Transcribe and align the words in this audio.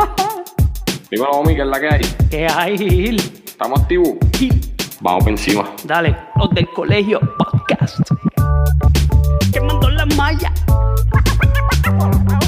Dímelo, 1.10 1.30
Omi, 1.32 1.54
¿qué 1.54 1.62
es 1.62 1.66
la 1.66 1.80
que 1.80 1.88
hay? 1.88 2.00
¿Qué 2.30 2.46
hay, 2.46 2.78
Gil? 2.78 3.16
¿Estamos 3.44 3.80
activos? 3.80 4.10
Gil, 4.36 4.60
Vamos 5.00 5.24
por 5.24 5.32
encima. 5.32 5.70
Dale, 5.84 6.16
los 6.36 6.50
del 6.50 6.68
colegio 6.70 7.20
podcast. 7.38 7.98
Quemando 9.52 9.90
la 9.90 10.06
malla. 10.06 10.52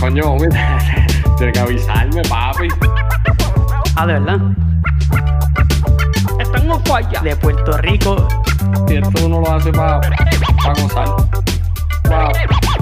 Coño, 0.01 0.33
Omi, 0.33 0.49
tienes 1.37 1.55
que 1.55 1.61
avisarme, 1.61 2.23
papi. 2.23 2.69
Ah, 3.97 4.07
de 4.07 4.13
verdad. 4.15 4.39
Están 6.39 6.71
en 6.71 6.85
falla. 6.85 7.21
De 7.21 7.37
Puerto 7.37 7.77
Rico. 7.79 8.29
Si 8.89 8.97
esto 8.97 9.27
uno 9.27 9.41
lo 9.41 9.53
hace 9.53 9.73
para 9.73 10.01
pa 10.01 10.73
gozar. 10.81 11.09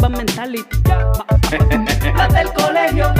Mamba 0.00 0.18
mentality. 0.18 0.78
La 2.16 2.28
del 2.28 2.52
colegio. 2.52 3.12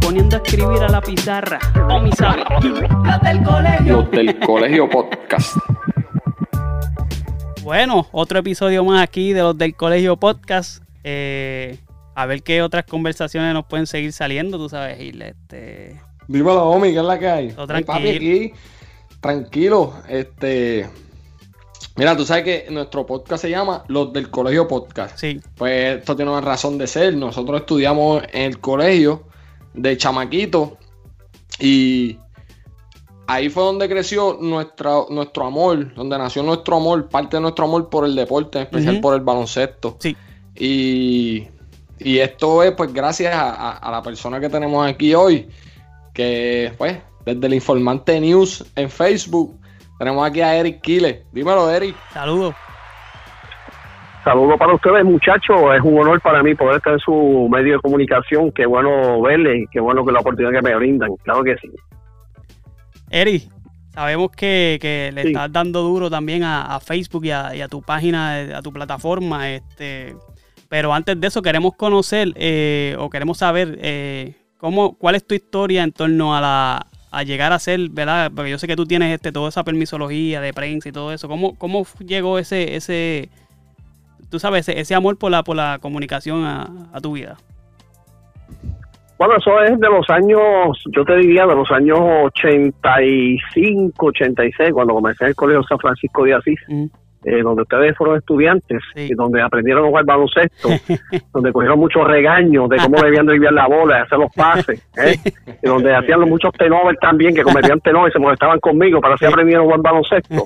Poniendo 0.00 0.36
a 0.36 0.40
escribir 0.42 0.82
a 0.82 0.88
la 0.88 1.00
pizarra. 1.00 1.58
O 1.88 2.00
mi 2.00 2.10
sabe. 2.12 2.42
La 3.04 3.18
del 3.18 3.42
colegio. 3.44 3.96
Los 4.02 4.10
del 4.10 4.38
colegio 4.40 4.90
podcast. 4.90 5.56
Bueno, 7.62 8.06
otro 8.10 8.40
episodio 8.40 8.84
más 8.84 9.02
aquí 9.02 9.32
de 9.32 9.42
los 9.42 9.56
del 9.56 9.76
colegio 9.76 10.16
podcast. 10.16 10.82
Eh, 11.04 11.78
a 12.16 12.26
ver 12.26 12.42
qué 12.42 12.60
otras 12.62 12.84
conversaciones 12.86 13.54
nos 13.54 13.66
pueden 13.66 13.86
seguir 13.86 14.12
saliendo, 14.12 14.58
tú 14.58 14.68
sabes, 14.68 14.98
Gil. 14.98 15.22
Este, 15.22 16.00
Dímelo, 16.26 16.70
Omi, 16.70 16.92
¿qué 16.92 16.98
es 16.98 17.04
la 17.04 17.18
que 17.20 17.28
hay? 17.28 17.48
Todo 17.52 17.72
Ay, 17.72 17.84
papi, 17.84 18.02
tranquilo. 18.02 18.16
aquí, 18.16 18.52
tranquilo. 19.20 19.94
Este. 20.08 20.88
Mira, 21.96 22.16
tú 22.16 22.24
sabes 22.26 22.44
que 22.44 22.66
nuestro 22.70 23.06
podcast 23.06 23.42
se 23.42 23.50
llama 23.50 23.84
Los 23.88 24.12
del 24.12 24.30
Colegio 24.30 24.66
Podcast. 24.68 25.16
sí, 25.18 25.40
Pues 25.56 25.98
esto 25.98 26.14
tiene 26.16 26.30
una 26.30 26.40
razón 26.42 26.76
de 26.78 26.86
ser. 26.86 27.16
Nosotros 27.16 27.60
estudiamos 27.60 28.22
en 28.32 28.42
el 28.42 28.60
colegio 28.60 29.24
de 29.72 29.96
chamaquito 29.96 30.76
y 31.58 32.18
ahí 33.26 33.48
fue 33.48 33.62
donde 33.62 33.88
creció 33.88 34.36
nuestra, 34.40 34.92
nuestro 35.08 35.46
amor, 35.46 35.94
donde 35.94 36.18
nació 36.18 36.42
nuestro 36.42 36.76
amor, 36.76 37.08
parte 37.08 37.38
de 37.38 37.40
nuestro 37.40 37.64
amor 37.64 37.88
por 37.88 38.04
el 38.04 38.14
deporte, 38.14 38.58
en 38.58 38.64
especial 38.64 38.96
por 39.00 39.14
el 39.14 39.20
baloncesto. 39.22 39.96
sí. 40.00 40.16
Y, 40.58 41.46
y 41.98 42.18
esto 42.18 42.62
es 42.62 42.72
pues 42.72 42.90
gracias 42.92 43.34
a, 43.34 43.50
a- 43.50 43.76
a 43.76 43.90
la 43.90 44.02
persona 44.02 44.40
que 44.40 44.48
tenemos 44.48 44.86
aquí 44.86 45.14
hoy, 45.14 45.48
que 46.14 46.72
pues 46.78 46.96
desde 47.26 47.46
el 47.46 47.54
Informante 47.54 48.18
News 48.20 48.64
en 48.74 48.88
Facebook, 48.88 49.58
tenemos 49.98 50.26
aquí 50.28 50.40
a 50.40 50.54
Eric 50.56 50.80
Quiles. 50.82 51.24
Dímelo, 51.32 51.70
Eric. 51.70 51.96
Saludos. 52.12 52.54
Saludos 54.24 54.56
para 54.58 54.74
ustedes, 54.74 55.04
muchachos. 55.04 55.56
Es 55.76 55.82
un 55.82 55.98
honor 56.00 56.20
para 56.20 56.42
mí 56.42 56.54
poder 56.54 56.78
estar 56.78 56.94
en 56.94 56.98
su 56.98 57.48
medio 57.50 57.74
de 57.74 57.80
comunicación. 57.80 58.50
Qué 58.50 58.66
bueno 58.66 59.20
verles 59.22 59.62
y 59.62 59.66
qué 59.70 59.78
bueno 59.80 60.04
que 60.04 60.10
la 60.12 60.18
oportunidad 60.20 60.52
que 60.52 60.62
me 60.68 60.74
brindan. 60.74 61.10
Claro 61.22 61.44
que 61.44 61.54
sí. 61.58 61.68
Eri, 63.10 63.48
sabemos 63.94 64.30
que, 64.32 64.78
que 64.80 65.12
le 65.14 65.22
Sí. 65.22 65.28
estás 65.28 65.52
dando 65.52 65.82
duro 65.82 66.10
también 66.10 66.42
a, 66.42 66.74
a 66.74 66.80
Facebook 66.80 67.24
y 67.24 67.30
a, 67.30 67.54
y 67.54 67.60
a 67.60 67.68
tu 67.68 67.82
página, 67.82 68.58
a 68.58 68.62
tu 68.62 68.72
plataforma. 68.72 69.48
Este, 69.50 70.16
pero 70.68 70.92
antes 70.92 71.20
de 71.20 71.26
eso 71.28 71.40
queremos 71.40 71.76
conocer 71.76 72.32
eh, 72.34 72.96
o 72.98 73.08
queremos 73.08 73.38
saber 73.38 73.78
eh, 73.80 74.34
cómo, 74.58 74.98
cuál 74.98 75.14
es 75.14 75.24
tu 75.24 75.36
historia 75.36 75.84
en 75.84 75.92
torno 75.92 76.34
a 76.36 76.40
la 76.40 76.86
a 77.10 77.22
llegar 77.22 77.52
a 77.52 77.58
ser, 77.58 77.88
¿verdad? 77.90 78.30
Porque 78.34 78.50
yo 78.50 78.58
sé 78.58 78.66
que 78.66 78.76
tú 78.76 78.86
tienes 78.86 79.14
este 79.14 79.32
toda 79.32 79.48
esa 79.48 79.64
permisología 79.64 80.40
de 80.40 80.52
prensa 80.52 80.88
y 80.88 80.92
todo 80.92 81.12
eso. 81.12 81.28
¿Cómo, 81.28 81.56
cómo 81.56 81.86
llegó 82.04 82.38
ese, 82.38 82.76
ese, 82.76 83.28
tú 84.30 84.38
sabes, 84.38 84.68
ese, 84.68 84.80
ese 84.80 84.94
amor 84.94 85.18
por 85.18 85.30
la, 85.30 85.42
por 85.42 85.56
la 85.56 85.78
comunicación 85.80 86.44
a, 86.44 86.68
a 86.92 87.00
tu 87.00 87.12
vida? 87.12 87.36
Bueno, 89.18 89.36
eso 89.38 89.62
es 89.62 89.80
de 89.80 89.88
los 89.88 90.08
años, 90.10 90.84
yo 90.94 91.04
te 91.04 91.16
diría 91.16 91.46
de 91.46 91.54
los 91.54 91.70
años 91.70 91.98
85, 92.00 94.06
86, 94.06 94.72
cuando 94.74 94.92
comencé 94.92 95.24
en 95.24 95.28
el 95.28 95.34
Colegio 95.34 95.62
San 95.62 95.78
Francisco 95.78 96.24
de 96.24 96.34
Asís, 96.34 96.60
eh, 97.28 97.42
donde 97.42 97.62
ustedes 97.62 97.96
fueron 97.96 98.16
estudiantes 98.18 98.80
Sí. 98.94 99.08
y 99.10 99.14
donde 99.14 99.42
aprendieron 99.42 99.84
a 99.84 99.88
jugar 99.88 100.04
baloncesto, 100.04 100.68
donde 101.34 101.52
cogieron 101.52 101.78
muchos 101.80 102.06
regaños 102.06 102.68
de 102.68 102.76
cómo 102.76 103.02
debían 103.02 103.26
driviar 103.26 103.52
la 103.52 103.66
bola, 103.66 104.02
hacer 104.02 104.16
los 104.18 104.32
pases, 104.32 104.80
¿eh? 104.96 105.16
y 105.60 105.66
donde 105.66 105.92
hacían 105.94 106.20
los 106.20 106.28
muchos 106.28 106.52
tenovers 106.52 106.98
también, 107.00 107.34
que 107.34 107.42
cometían 107.42 107.80
tenovers 107.80 108.12
y 108.12 108.18
se 108.18 108.18
molestaban 108.20 108.60
conmigo, 108.60 109.00
para 109.00 109.14
así 109.14 109.26
Sí. 109.26 109.32
aprendieron 109.32 109.62
a 109.62 109.64
jugar 109.66 109.80
baloncesto. 109.82 110.44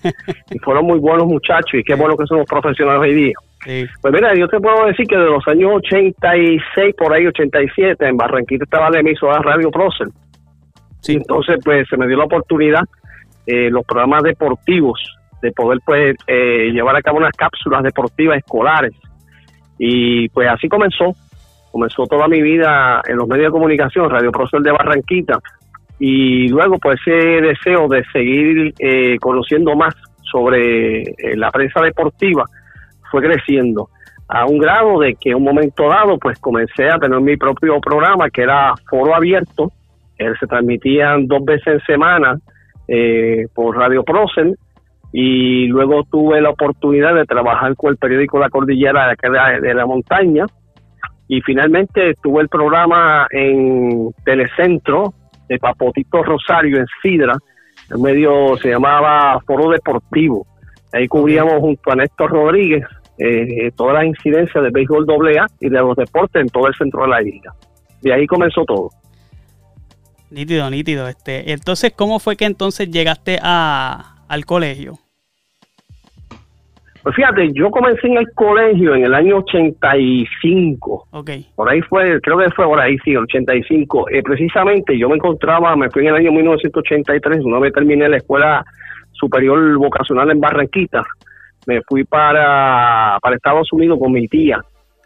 Y 0.51 0.59
fueron 0.61 0.87
muy 0.87 0.99
buenos 0.99 1.27
muchachos 1.27 1.75
y 1.75 1.83
qué 1.85 1.95
bueno 1.95 2.17
que 2.17 2.25
somos 2.27 2.47
profesionales 2.49 3.03
hoy 3.03 3.15
día. 3.15 3.33
sí. 3.65 3.85
Pues 4.01 4.15
mira, 4.15 4.35
yo 4.35 4.49
te 4.49 4.59
puedo 4.59 4.87
decir 4.87 5.07
que 5.07 5.17
de 5.19 5.27
los 5.27 5.47
años 5.49 5.73
86, 5.75 6.95
por 6.97 7.13
ahí 7.13 7.27
87, 7.27 8.09
en 8.09 8.17
Barranquita 8.17 8.65
estaba 8.65 8.89
la 8.89 9.01
emisora 9.01 9.39
Radio 9.43 9.71
Prócer. 9.71 10.09
Sí. 11.03 11.13
Y 11.13 11.17
entonces, 11.17 11.59
pues 11.63 11.87
se 11.89 11.97
me 11.99 12.07
dio 12.07 12.17
la 12.17 12.25
oportunidad, 12.25 12.85
eh, 13.47 13.69
los 13.71 13.85
programas 13.85 14.23
deportivos, 14.23 14.99
de 15.43 15.53
poder 15.53 15.79
pues 15.85 16.17
eh, 16.27 16.71
llevar 16.73 16.97
a 16.97 17.03
cabo 17.03 17.19
unas 17.19 17.37
cápsulas 17.37 17.83
deportivas 17.83 18.39
escolares. 18.39 18.93
Y 19.79 20.29
pues 20.31 20.49
así 20.49 20.69
comenzó. 20.69 21.15
Comenzó 21.71 22.05
toda 22.07 22.27
mi 22.27 22.43
vida 22.43 23.01
en 23.07 23.17
los 23.17 23.29
medios 23.29 23.47
de 23.47 23.53
comunicación, 23.53 24.11
Radio 24.11 24.33
Prócer 24.33 24.61
de 24.61 24.73
Barranquita. 24.73 25.39
Y 25.99 26.49
luego 26.49 26.79
pues 26.79 27.01
ese 27.07 27.41
deseo 27.41 27.87
de 27.89 28.03
seguir 28.13 28.75
eh, 28.79 29.17
conociendo 29.21 29.77
más 29.77 29.95
sobre 30.31 31.03
eh, 31.03 31.37
la 31.37 31.51
prensa 31.51 31.81
deportiva 31.81 32.45
fue 33.11 33.23
creciendo 33.23 33.89
a 34.29 34.47
un 34.47 34.59
grado 34.59 35.01
de 35.01 35.15
que 35.15 35.31
en 35.31 35.37
un 35.37 35.45
momento 35.45 35.89
dado 35.89 36.17
pues 36.19 36.39
comencé 36.39 36.89
a 36.89 36.99
tener 36.99 37.21
mi 37.21 37.37
propio 37.37 37.81
programa 37.81 38.31
que 38.31 38.43
era 38.43 38.75
Foro 38.89 39.15
Abierto, 39.15 39.73
que 40.17 40.33
se 40.39 40.47
transmitían 40.47 41.27
dos 41.27 41.45
veces 41.45 41.67
en 41.67 41.81
semana 41.81 42.39
eh, 42.87 43.47
por 43.55 43.77
Radio 43.77 44.05
Prócer 44.05 44.55
y 45.13 45.67
luego 45.67 46.05
tuve 46.05 46.41
la 46.41 46.51
oportunidad 46.51 47.15
de 47.15 47.25
trabajar 47.25 47.75
con 47.77 47.91
el 47.91 47.97
periódico 47.97 48.39
La 48.39 48.49
Cordillera 48.51 49.07
de, 49.07 49.13
acá 49.13 49.29
de 49.31 49.37
la- 49.37 49.61
de 49.61 49.75
la 49.75 49.87
montaña 49.87 50.47
y 51.29 51.41
finalmente 51.43 52.15
tuve 52.23 52.43
el 52.43 52.49
programa 52.49 53.27
en 53.31 54.11
Telecentro 54.25 55.15
de 55.49 55.59
Papotito 55.59 56.23
Rosario 56.23 56.79
en 56.79 56.87
Sidra, 57.03 57.35
el 57.91 57.99
medio 57.99 58.57
se 58.59 58.69
llamaba 58.71 59.41
Foro 59.47 59.71
Deportivo. 59.71 60.47
Ahí 60.93 61.09
cubríamos 61.09 61.55
junto 61.59 61.91
a 61.91 61.97
Néstor 61.97 62.31
Rodríguez 62.31 62.85
eh, 63.19 63.71
todas 63.77 63.95
las 63.95 64.05
incidencias 64.07 64.63
del 64.63 64.73
béisbol 64.73 65.07
AA 65.09 65.47
y 65.61 65.69
de 65.69 65.79
los 65.79 65.97
deportes 65.97 66.41
en 66.41 66.49
todo 66.49 66.69
el 66.69 66.75
centro 66.75 67.03
de 67.03 67.09
la 67.09 67.23
isla. 67.23 67.53
De 68.01 68.13
ahí 68.15 68.27
comenzó 68.27 68.65
todo. 68.65 68.91
Nítido, 70.31 70.71
nítido. 70.71 71.09
Este, 71.09 71.51
entonces, 71.53 71.93
¿cómo 71.97 72.19
fue 72.21 72.37
que 72.37 72.45
entonces 72.45 72.89
llegaste 72.91 73.39
a, 73.43 74.10
al 74.31 74.47
colegio? 74.47 74.95
Pues 77.03 77.17
fíjate, 77.17 77.51
yo 77.53 77.71
comencé 77.71 78.07
en 78.07 78.19
el 78.19 78.31
colegio 78.33 78.95
en 78.95 79.05
el 79.05 79.15
año 79.15 79.39
85. 79.39 81.09
Ok, 81.11 81.31
Por 81.57 81.69
ahí 81.69 81.81
fue, 81.81 82.21
creo 82.21 82.39
que 82.39 82.51
fue 82.51 82.67
por 82.67 82.81
ahí, 82.81 82.97
sí, 82.99 83.11
el 83.13 83.19
85. 83.19 84.11
Eh, 84.11 84.23
precisamente 84.23 84.97
yo 84.97 85.09
me 85.09 85.17
encontraba, 85.17 85.75
me 85.75 85.91
fui 85.91 86.03
en 86.03 86.09
el 86.11 86.17
año 86.17 86.33
1983, 86.33 87.45
una 87.45 87.59
vez 87.59 87.73
terminé 87.73 88.09
la 88.09 88.19
escuela 88.19 88.65
superior 89.13 89.77
vocacional 89.79 90.31
en 90.31 90.41
Barranquita. 90.41 91.03
Me 91.67 91.81
fui 91.89 92.05
para, 92.05 93.19
para 93.21 93.37
Estados 93.37 93.73
Unidos 93.73 93.99
con 93.99 94.13
mi 94.13 94.29
tía, 94.29 94.61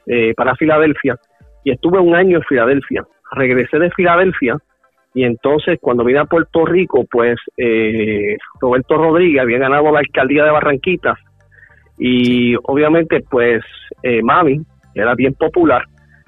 eh, 0.06 0.34
para 0.36 0.54
Filadelfia, 0.56 1.16
y 1.64 1.70
estuve 1.70 1.98
un 1.98 2.14
año 2.14 2.38
en 2.38 2.42
Filadelfia. 2.42 3.04
Regresé 3.32 3.78
de 3.78 3.90
Filadelfia 3.92 4.56
y 5.14 5.25
entonces 5.25 5.78
cuando 5.81 6.05
vine 6.05 6.19
a 6.19 6.25
Puerto 6.25 6.66
Rico, 6.66 7.05
pues 7.11 7.37
eh, 7.56 8.37
Roberto 8.61 8.96
Rodríguez 8.96 9.43
había 9.43 9.58
ganado 9.58 9.93
la 9.93 10.00
alcaldía 10.00 10.44
de 10.44 10.50
Barranquita 10.50 11.16
y 11.96 12.56
obviamente 12.64 13.25
pues 13.28 13.62
eh, 14.02 14.20
Mami 14.22 14.61
era 14.94 15.14
bien 15.14 15.34
popular. 15.34 15.84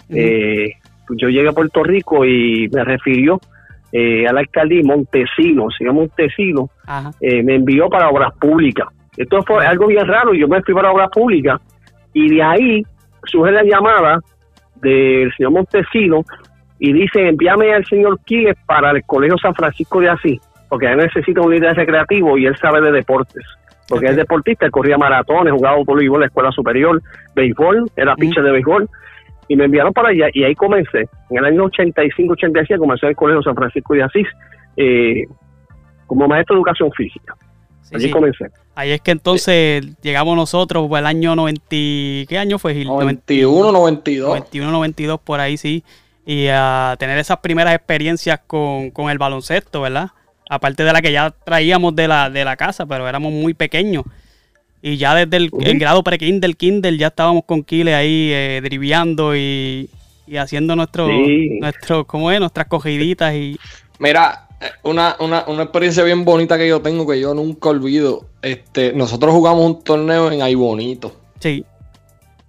Eh, 0.09 0.71
yo 1.11 1.29
llegué 1.29 1.49
a 1.49 1.53
Puerto 1.53 1.83
Rico 1.83 2.25
y 2.25 2.69
me 2.73 2.85
refirió 2.85 3.41
eh, 3.93 4.27
al 4.27 4.38
alcalde 4.38 4.83
Montesino, 4.85 5.69
se 5.77 5.85
llama 5.85 6.00
Montesino, 6.00 6.71
eh, 7.21 7.43
me 7.43 7.56
envió 7.56 7.89
para 7.89 8.09
obras 8.09 8.32
públicas. 8.39 8.87
Esto 9.17 9.43
fue 9.43 9.67
algo 9.67 9.87
bien 9.87 10.06
raro, 10.06 10.32
yo 10.35 10.47
me 10.47 10.62
fui 10.62 10.75
para 10.75 10.93
obras 10.93 11.11
públicas 11.11 11.61
y 12.12 12.29
de 12.29 12.43
ahí 12.43 12.82
surge 13.25 13.50
la 13.50 13.65
llamada 13.65 14.21
del 14.81 15.32
señor 15.37 15.53
Montesino 15.53 16.23
y 16.78 16.93
dice, 16.93 17.28
envíame 17.28 17.73
al 17.73 17.84
señor 17.87 18.20
Quiles 18.25 18.56
para 18.67 18.90
el 18.90 19.02
Colegio 19.05 19.38
San 19.38 19.55
Francisco 19.55 20.00
de 20.00 20.11
Asís, 20.11 20.40
porque 20.69 20.87
él 20.87 20.99
necesita 20.99 21.40
un 21.40 21.52
líder 21.52 21.75
recreativo 21.75 22.37
y 22.37 22.46
él 22.46 22.56
sabe 22.56 22.81
de 22.81 22.93
deportes. 22.93 23.44
Porque 23.88 24.06
es 24.06 24.17
deportista, 24.17 24.67
él 24.67 24.73
corría 24.73 24.99
maratones, 24.99 25.52
jugaba 25.52 25.76
voleibol 25.84 26.17
en 26.17 26.20
la 26.23 26.26
escuela 26.26 26.50
superior, 26.50 27.00
béisbol, 27.34 27.88
era 27.96 28.17
pitcher 28.17 28.43
de 28.43 28.50
béisbol. 28.50 28.88
Y 29.49 29.55
me 29.55 29.67
enviaron 29.67 29.93
para 29.93 30.08
allá 30.08 30.26
y 30.32 30.43
ahí 30.43 30.56
comencé. 30.56 31.08
En 31.31 31.38
el 31.38 31.44
año 31.44 31.67
85-86 31.67 32.79
comencé 32.79 33.06
en 33.06 33.11
el 33.11 33.17
Colegio 33.17 33.43
San 33.43 33.55
Francisco 33.55 33.94
de 33.94 34.02
Asís 34.02 34.26
eh, 34.76 35.22
como 36.08 36.26
maestro 36.26 36.56
de 36.56 36.58
educación 36.58 36.90
física. 36.93 37.34
Allí 37.94 38.11
comencé. 38.11 38.46
Ahí 38.75 38.90
es 38.90 39.00
que 39.00 39.12
entonces 39.12 39.96
llegamos 40.02 40.37
nosotros, 40.37 40.90
el 40.90 41.06
año 41.06 41.37
90, 41.37 41.62
¿qué 41.70 42.37
año 42.37 42.58
fue 42.58 42.75
Gil? 42.75 42.88
91, 42.88 43.70
92. 43.70 44.29
91, 44.29 44.72
92, 44.72 45.20
por 45.20 45.38
ahí 45.38 45.56
sí 45.56 45.84
y 46.26 46.49
a 46.49 46.96
tener 46.99 47.19
esas 47.19 47.38
primeras 47.38 47.73
experiencias 47.75 48.40
con, 48.46 48.93
el 49.08 49.17
baloncesto, 49.19 49.81
¿verdad? 49.82 50.11
Aparte 50.50 50.82
de 50.82 50.93
la 50.93 51.00
que 51.00 51.12
ya 51.12 51.31
traíamos 51.31 51.94
de 51.94 52.08
la, 52.08 52.28
de 52.28 52.44
la 52.44 52.56
casa, 52.56 52.84
pero 52.84 53.08
éramos 53.08 53.32
muy 53.32 53.55
pequeños. 53.55 54.05
Y 54.82 54.96
ya 54.96 55.14
desde 55.14 55.37
el, 55.37 55.78
grado 55.78 56.02
pre-Kindle, 56.02 56.55
Kindle, 56.55 56.99
ya 56.99 57.08
estábamos 57.08 57.44
con 57.44 57.62
Kile 57.62 57.94
ahí 57.94 58.31
eh, 58.32 59.88
y, 60.26 60.37
haciendo 60.37 60.75
nuestro, 60.75 61.08
nuestro, 61.61 62.05
¿cómo 62.05 62.32
es? 62.32 62.40
Nuestras 62.40 62.67
cogiditas 62.67 63.32
y... 63.34 63.56
Mira, 64.00 64.49
eh, 64.61 64.67
una, 64.82 65.17
una, 65.20 65.44
una, 65.46 65.62
experiencia 65.62 66.02
bien 66.02 66.25
bonita 66.25 66.58
que 66.58 66.69
yo 66.69 66.82
tengo 66.82 67.06
que 67.06 67.20
yo 67.20 67.34
nunca 67.34 67.69
olvido. 67.69 68.26
Este, 68.43 68.93
nosotros 68.93 69.32
jugamos 69.32 69.64
un 69.64 69.84
torneo 69.84 70.31
en 70.32 70.43
Ay 70.43 70.56
Bonito. 70.56 71.14
Sí. 71.38 71.64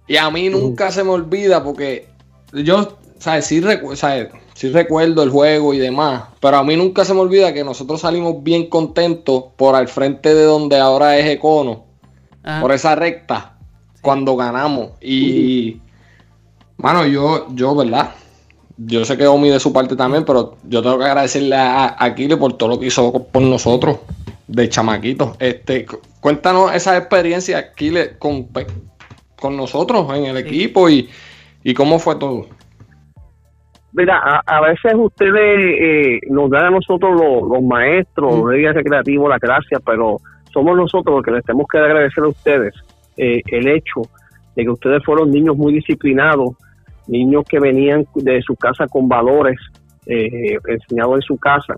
Y 0.08 0.16
a 0.16 0.28
mí 0.30 0.48
nunca 0.48 0.90
se 0.90 1.04
me 1.04 1.10
olvida 1.10 1.62
porque 1.62 2.08
yo 2.52 2.97
¿sabes? 3.18 3.46
Sí, 3.46 3.62
sí 4.54 4.70
recuerdo 4.70 5.22
el 5.22 5.30
juego 5.30 5.74
y 5.74 5.78
demás, 5.78 6.24
pero 6.40 6.58
a 6.58 6.64
mí 6.64 6.76
nunca 6.76 7.04
se 7.04 7.14
me 7.14 7.20
olvida 7.20 7.52
que 7.52 7.64
nosotros 7.64 8.00
salimos 8.00 8.42
bien 8.42 8.68
contentos 8.68 9.44
por 9.56 9.74
al 9.74 9.88
frente 9.88 10.34
de 10.34 10.44
donde 10.44 10.78
ahora 10.78 11.18
es 11.18 11.26
Econo, 11.26 11.84
por 12.60 12.72
esa 12.72 12.94
recta, 12.94 13.58
cuando 14.00 14.36
ganamos. 14.36 14.92
Y, 15.00 15.80
mano, 16.76 17.06
yo, 17.06 17.46
yo, 17.54 17.74
¿verdad? 17.74 18.10
Yo 18.78 19.04
sé 19.04 19.16
que 19.16 19.26
Omi 19.26 19.50
de 19.50 19.60
su 19.60 19.72
parte 19.72 19.96
también, 19.96 20.24
pero 20.24 20.56
yo 20.64 20.82
tengo 20.82 20.98
que 20.98 21.04
agradecerle 21.04 21.56
a 21.56 21.96
Aquile 21.98 22.36
por 22.36 22.52
todo 22.56 22.70
lo 22.70 22.80
que 22.80 22.86
hizo 22.86 23.12
por 23.24 23.42
nosotros, 23.42 23.98
de 24.46 24.68
chamaquitos. 24.68 25.36
Este, 25.40 25.84
cuéntanos 26.20 26.74
esa 26.74 26.96
experiencia, 26.96 27.58
Aquile, 27.58 28.16
con, 28.18 28.48
con 29.38 29.56
nosotros 29.56 30.06
en 30.16 30.26
el 30.26 30.36
equipo 30.36 30.88
y, 30.88 31.08
y 31.64 31.74
cómo 31.74 31.98
fue 31.98 32.16
todo. 32.16 32.46
Mira, 33.98 34.42
a, 34.46 34.60
veces 34.60 34.92
ustedes 34.94 35.58
eh, 35.58 36.20
nos 36.30 36.48
dan 36.50 36.66
a 36.66 36.70
nosotros 36.70 37.20
los, 37.20 37.62
maestros, 37.64 38.32
los 38.32 38.52
guías 38.52 38.72
recreativos, 38.72 39.28
la 39.28 39.38
gracia, 39.38 39.80
pero 39.84 40.18
somos 40.52 40.76
nosotros 40.76 41.16
los 41.16 41.24
que 41.24 41.32
les 41.32 41.44
tenemos 41.44 41.66
que 41.66 41.78
agradecer 41.78 42.22
a 42.22 42.28
ustedes 42.28 42.74
eh, 43.16 43.42
el 43.46 43.66
hecho 43.66 44.02
de 44.54 44.62
que 44.62 44.70
ustedes 44.70 45.04
fueron 45.04 45.32
niños 45.32 45.56
muy 45.56 45.72
disciplinados, 45.72 46.50
niños 47.08 47.42
que 47.48 47.58
venían 47.58 48.04
de 48.14 48.40
su 48.42 48.54
casa 48.54 48.86
con 48.86 49.08
valores 49.08 49.58
eh, 50.06 50.56
enseñados 50.68 51.16
en 51.16 51.22
su 51.22 51.36
casa. 51.36 51.74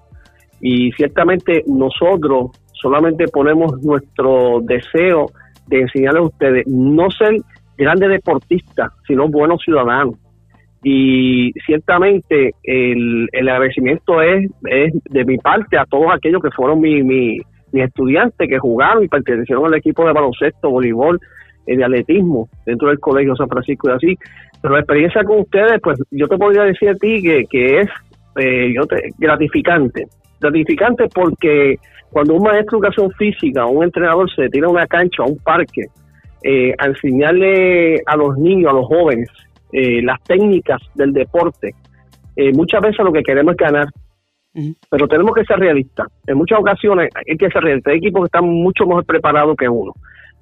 Y 0.60 0.92
ciertamente 0.92 1.64
nosotros 1.68 2.50
solamente 2.74 3.28
ponemos 3.28 3.82
nuestro 3.82 4.60
deseo 4.60 5.30
de 5.68 5.80
enseñarles 5.80 6.22
a 6.22 6.26
ustedes 6.26 6.66
no 6.66 7.10
ser 7.12 7.38
grandes 7.78 8.10
deportistas, 8.10 8.92
sino 9.06 9.26
buenos 9.26 9.62
ciudadanos 9.64 10.19
y 10.82 11.52
ciertamente 11.66 12.54
el, 12.62 13.28
el 13.32 13.48
agradecimiento 13.48 14.22
es, 14.22 14.50
es, 14.64 14.92
de 15.04 15.24
mi 15.24 15.36
parte 15.36 15.76
a 15.78 15.84
todos 15.84 16.06
aquellos 16.12 16.42
que 16.42 16.50
fueron 16.50 16.80
mis 16.80 17.04
mi, 17.04 17.38
mi 17.72 17.82
estudiantes 17.82 18.48
que 18.48 18.58
jugaron 18.58 19.04
y 19.04 19.08
pertenecieron 19.08 19.66
al 19.66 19.74
equipo 19.74 20.06
de 20.06 20.12
baloncesto, 20.12 20.70
voleibol, 20.70 21.20
eh, 21.66 21.76
de 21.76 21.84
atletismo 21.84 22.48
dentro 22.64 22.88
del 22.88 22.98
Colegio 22.98 23.36
San 23.36 23.48
Francisco 23.48 23.90
y 23.90 23.92
así. 23.92 24.18
Pero 24.62 24.74
la 24.74 24.80
experiencia 24.80 25.22
con 25.24 25.40
ustedes, 25.40 25.80
pues 25.82 25.98
yo 26.10 26.26
te 26.28 26.38
podría 26.38 26.64
decir 26.64 26.88
a 26.88 26.94
ti 26.94 27.22
que, 27.22 27.44
que 27.50 27.80
es 27.80 27.88
eh, 28.36 28.72
yo 28.74 28.86
te, 28.86 29.10
gratificante. 29.18 30.06
Gratificante 30.40 31.08
porque 31.14 31.76
cuando 32.10 32.34
un 32.34 32.42
maestro 32.42 32.78
de 32.78 32.86
educación 32.86 33.10
física 33.12 33.66
o 33.66 33.70
un 33.70 33.84
entrenador 33.84 34.30
se 34.34 34.48
tira 34.48 34.66
a 34.66 34.70
una 34.70 34.86
cancha, 34.86 35.22
a 35.22 35.26
un 35.26 35.38
parque, 35.38 35.86
eh, 36.42 36.74
a 36.78 36.86
enseñarle 36.86 38.00
a 38.06 38.16
los 38.16 38.36
niños, 38.38 38.72
a 38.72 38.74
los 38.74 38.86
jóvenes, 38.86 39.28
eh, 39.72 40.02
las 40.02 40.22
técnicas 40.24 40.80
del 40.94 41.12
deporte, 41.12 41.74
eh, 42.36 42.52
muchas 42.52 42.80
veces 42.80 43.04
lo 43.04 43.12
que 43.12 43.22
queremos 43.22 43.52
es 43.52 43.58
ganar, 43.58 43.88
pero 44.90 45.06
tenemos 45.06 45.32
que 45.34 45.44
ser 45.44 45.58
realistas. 45.58 46.08
En 46.26 46.36
muchas 46.36 46.58
ocasiones 46.58 47.10
hay 47.14 47.36
que 47.36 47.48
ser 47.50 47.62
realistas. 47.62 47.92
Hay 47.92 47.98
equipos 47.98 48.22
que 48.22 48.26
están 48.26 48.48
mucho 48.48 48.84
mejor 48.84 49.04
preparados 49.04 49.56
que 49.56 49.68
uno, 49.68 49.92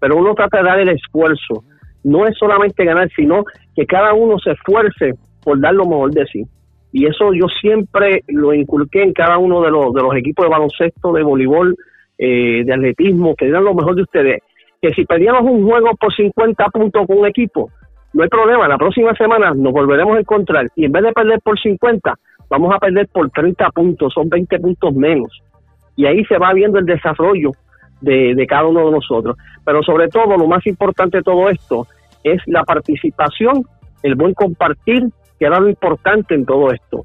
pero 0.01 0.17
uno 0.17 0.35
trata 0.35 0.59
de 0.59 0.65
dar 0.65 0.81
el 0.81 0.89
esfuerzo. 0.89 1.65
No 2.05 2.27
es 2.27 2.37
solamente 2.39 2.85
ganar, 2.85 3.09
sino 3.15 3.45
que 3.75 3.85
cada 3.85 4.15
uno 4.15 4.39
se 4.39 4.53
esfuerce 4.53 5.15
por 5.43 5.61
dar 5.61 5.75
lo 5.75 5.85
mejor 5.85 6.13
de 6.13 6.27
sí. 6.27 6.45
Y 6.93 7.07
eso 7.07 7.33
yo 7.35 7.47
siempre 7.61 8.23
lo 8.29 8.55
inculqué 8.55 9.03
en 9.03 9.13
cada 9.13 9.39
uno 9.39 9.61
de 9.61 9.71
los, 9.71 9.93
de 9.93 10.03
los 10.03 10.15
equipos 10.17 10.47
de 10.47 10.51
baloncesto, 10.51 11.13
de 11.13 11.23
voleibol, 11.23 11.77
eh, 12.17 12.65
de 12.65 12.73
atletismo, 12.73 13.35
que 13.35 13.45
dieran 13.45 13.65
lo 13.65 13.75
mejor 13.75 13.95
de 13.95 14.03
ustedes. 14.03 14.43
Que 14.81 14.93
si 14.95 15.05
perdíamos 15.05 15.43
un 15.43 15.65
juego 15.67 15.91
por 16.01 16.15
50 16.15 16.67
puntos 16.71 17.07
con 17.07 17.19
un 17.19 17.27
equipo, 17.27 17.71
no 18.19 18.25
hay 18.25 18.31
problema, 18.31 18.67
la 18.67 18.77
próxima 18.77 19.15
semana 19.15 19.53
nos 19.55 19.73
volveremos 19.73 20.17
a 20.17 20.19
encontrar 20.19 20.67
y 20.75 20.87
en 20.87 20.91
vez 20.91 21.05
de 21.05 21.13
perder 21.13 21.41
por 21.41 21.57
50, 21.57 22.19
vamos 22.51 22.75
a 22.75 22.81
perder 22.81 23.07
por 23.07 23.31
30 23.31 23.71
puntos, 23.71 24.13
son 24.13 24.29
20 24.29 24.59
puntos 24.59 24.93
menos. 24.93 25.41
Y 25.95 26.05
ahí 26.05 26.25
se 26.25 26.37
va 26.37 26.53
viendo 26.53 26.81
el 26.81 26.85
desarrollo 26.85 27.53
de, 28.01 28.35
de 28.35 28.47
cada 28.49 28.67
uno 28.67 28.87
de 28.87 28.91
nosotros. 28.91 29.37
Pero 29.65 29.85
sobre 29.85 30.09
todo, 30.09 30.37
lo 30.37 30.49
más 30.49 30.67
importante 30.67 31.19
de 31.19 31.23
todo 31.23 31.49
esto 31.49 31.87
es 32.25 32.43
la 32.47 32.65
participación, 32.65 33.65
el 34.03 34.17
buen 34.17 34.35
compartir, 34.35 35.05
que 35.39 35.45
era 35.45 35.61
lo 35.61 35.69
importante 35.69 36.35
en 36.35 36.45
todo 36.45 36.73
esto. 36.73 37.05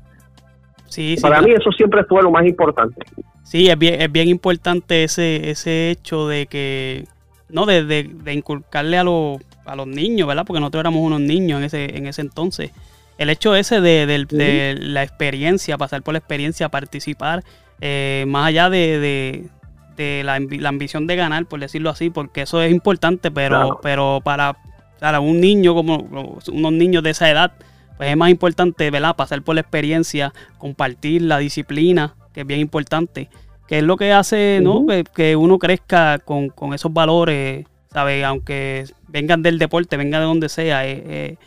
Sí, 0.85 1.15
Para 1.21 1.43
mí 1.43 1.51
eso 1.51 1.71
siempre 1.73 2.05
fue 2.05 2.23
lo 2.23 2.31
más 2.31 2.47
importante. 2.47 3.05
Sí, 3.43 3.69
es 3.69 3.77
bien, 3.77 4.01
es 4.01 4.11
bien 4.11 4.29
importante 4.29 5.03
ese, 5.03 5.51
ese 5.51 5.91
hecho 5.91 6.27
de 6.27 6.47
que, 6.47 7.05
no, 7.49 7.67
de, 7.67 7.83
de 7.85 8.33
inculcarle 8.33 8.97
a 8.97 9.03
los 9.03 9.37
a 9.65 9.75
los 9.75 9.87
niños, 9.87 10.27
¿verdad? 10.27 10.45
Porque 10.45 10.59
nosotros 10.59 10.81
éramos 10.81 11.01
unos 11.01 11.21
niños 11.21 11.59
en 11.59 11.65
ese, 11.65 11.97
en 11.97 12.07
ese 12.07 12.21
entonces. 12.21 12.71
El 13.17 13.29
hecho 13.29 13.55
ese 13.55 13.79
de, 13.81 14.77
la 14.79 15.03
experiencia, 15.03 15.77
pasar 15.77 16.01
por 16.01 16.13
la 16.13 16.17
experiencia, 16.17 16.69
participar, 16.69 17.43
eh, 17.79 18.25
más 18.27 18.47
allá 18.47 18.69
de, 18.69 19.49
la, 19.97 20.35
ambición 20.67 21.07
de 21.07 21.15
ganar, 21.15 21.45
por 21.45 21.59
decirlo 21.59 21.89
así, 21.89 22.09
porque 22.09 22.41
eso 22.41 22.61
es 22.61 22.71
importante, 22.71 23.29
pero, 23.29 23.79
pero 23.81 24.19
para, 24.23 24.57
para, 24.99 25.19
un 25.19 25.39
niño 25.39 25.75
como 25.75 25.97
unos 26.51 26.73
niños 26.73 27.03
de 27.03 27.11
esa 27.11 27.29
edad, 27.29 27.53
pues 27.97 28.09
es 28.09 28.17
más 28.17 28.31
importante, 28.31 28.89
¿verdad? 28.89 29.15
Pasar 29.15 29.43
por 29.43 29.55
la 29.55 29.61
experiencia, 29.61 30.33
compartir 30.57 31.21
la 31.21 31.37
disciplina, 31.37 32.15
que 32.33 32.41
es 32.41 32.47
bien 32.47 32.59
importante, 32.59 33.29
que 33.67 33.77
es 33.77 33.83
lo 33.83 33.95
que 33.95 34.11
hace, 34.11 34.59
¿no? 34.63 34.85
Que, 35.13 35.35
uno 35.35 35.59
crezca 35.59 36.17
con, 36.17 36.49
con 36.49 36.73
esos 36.73 36.91
valores 36.91 37.67
¿sabes? 37.93 38.23
Aunque 38.23 38.85
vengan 39.07 39.41
del 39.41 39.59
deporte, 39.59 39.97
vengan 39.97 40.21
de 40.21 40.25
donde 40.25 40.49
sea, 40.49 40.85
es, 40.85 41.37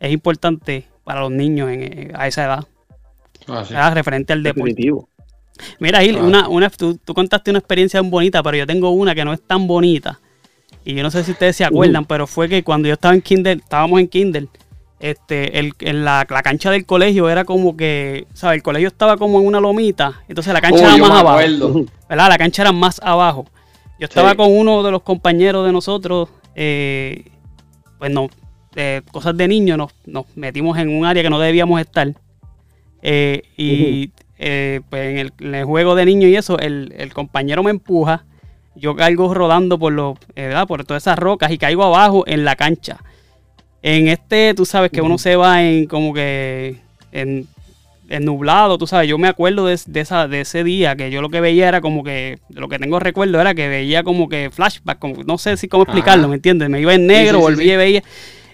importante 0.00 0.86
para 1.04 1.20
los 1.20 1.30
niños 1.30 1.70
a 2.14 2.26
esa 2.26 2.44
edad. 2.44 2.66
Ah, 3.48 3.90
referente 3.94 4.32
al 4.32 4.42
deporte. 4.42 4.90
Mira, 5.78 6.00
Gil, 6.00 6.18
una, 6.18 6.48
una, 6.48 6.68
tú, 6.70 6.98
contaste 7.14 7.50
una 7.50 7.58
experiencia 7.58 8.02
muy 8.02 8.10
bonita, 8.10 8.42
pero 8.42 8.56
yo 8.56 8.66
tengo 8.66 8.90
una 8.90 9.14
que 9.14 9.24
no 9.24 9.32
es 9.32 9.40
tan 9.40 9.66
bonita. 9.66 10.20
Y 10.84 10.94
yo 10.94 11.02
no 11.02 11.10
sé 11.10 11.24
si 11.24 11.32
ustedes 11.32 11.56
se 11.56 11.64
acuerdan, 11.64 12.04
pero 12.04 12.26
fue 12.26 12.48
que 12.48 12.62
cuando 12.62 12.88
yo 12.88 12.94
estaba 12.94 13.14
en 13.14 13.22
Kindle, 13.22 13.54
estábamos 13.54 13.98
en 14.00 14.08
Kindle, 14.08 14.48
este, 15.00 15.58
el, 15.58 15.72
en 15.80 16.04
la, 16.04 16.24
cancha 16.26 16.70
del 16.70 16.86
colegio 16.86 17.28
era 17.28 17.44
como 17.44 17.76
que, 17.76 18.26
¿sabes? 18.34 18.58
El 18.58 18.62
colegio 18.62 18.88
estaba 18.88 19.16
como 19.16 19.40
en 19.40 19.46
una 19.46 19.60
lomita, 19.60 20.22
entonces 20.28 20.52
la 20.52 20.60
cancha 20.60 20.94
era 20.94 20.96
más 20.96 21.10
abajo. 21.10 21.86
¿Verdad? 22.08 22.28
La 22.28 22.38
cancha 22.38 22.62
era 22.62 22.72
más 22.72 23.00
abajo. 23.02 23.46
Yo 23.98 24.04
estaba 24.04 24.34
con 24.34 24.52
uno 24.52 24.82
de 24.82 24.90
los 24.90 25.02
compañeros 25.02 25.64
de 25.66 25.72
nosotros, 25.72 26.28
eh, 26.54 27.24
pues 27.98 28.10
no, 28.10 28.28
cosas 29.10 29.36
de 29.36 29.48
niños, 29.48 29.78
nos, 29.78 29.94
nos, 30.04 30.26
metimos 30.36 30.78
en 30.78 30.90
un 30.90 31.06
área 31.06 31.22
que 31.22 31.30
no 31.30 31.38
debíamos 31.38 31.80
estar. 31.80 32.12
Eh, 33.02 33.42
y 33.56 34.10
eh, 34.38 34.80
pues 34.90 35.30
en 35.40 35.54
el, 35.54 35.64
juego 35.64 35.94
de 35.94 36.04
niños 36.04 36.30
y 36.30 36.36
eso, 36.36 36.58
el, 36.58 37.10
compañero 37.14 37.62
me 37.62 37.70
empuja, 37.70 38.24
yo 38.74 38.94
caigo 38.94 39.32
rodando 39.32 39.78
por, 39.78 39.92
los, 39.92 40.18
por 40.68 40.84
todas 40.84 41.02
esas 41.02 41.18
rocas 41.18 41.50
y 41.50 41.58
caigo 41.58 41.84
abajo 41.84 42.24
en 42.26 42.44
la 42.44 42.56
cancha. 42.56 42.98
En 43.80 44.08
este, 44.08 44.52
tú 44.54 44.66
sabes 44.66 44.90
que 44.90 45.00
uno 45.00 45.16
se 45.16 45.36
va 45.36 45.62
en 45.62 45.86
como 45.86 46.12
que 46.12 46.80
en 47.12 47.46
nublado, 48.20 48.78
tú 48.78 48.86
sabes, 48.86 49.08
yo 49.08 49.18
me 49.18 49.28
acuerdo 49.28 49.66
de, 49.66 49.78
de, 49.86 50.00
esa, 50.00 50.28
de 50.28 50.42
ese 50.42 50.64
día 50.64 50.96
que 50.96 51.10
yo 51.10 51.22
lo 51.22 51.28
que 51.28 51.40
veía 51.40 51.68
era 51.68 51.80
como 51.80 52.04
que, 52.04 52.38
lo 52.50 52.68
que 52.68 52.78
tengo 52.78 52.98
recuerdo 52.98 53.40
era 53.40 53.54
que 53.54 53.68
veía 53.68 54.02
como 54.02 54.28
que 54.28 54.50
flashback, 54.50 54.98
como, 54.98 55.22
no 55.24 55.38
sé 55.38 55.56
si 55.56 55.68
cómo 55.68 55.84
explicarlo, 55.84 56.28
¿me 56.28 56.36
entiendes? 56.36 56.68
Me 56.68 56.80
iba 56.80 56.94
en 56.94 57.06
negro, 57.06 57.40
volví 57.40 57.70
y 57.70 57.76
veía, 57.76 58.02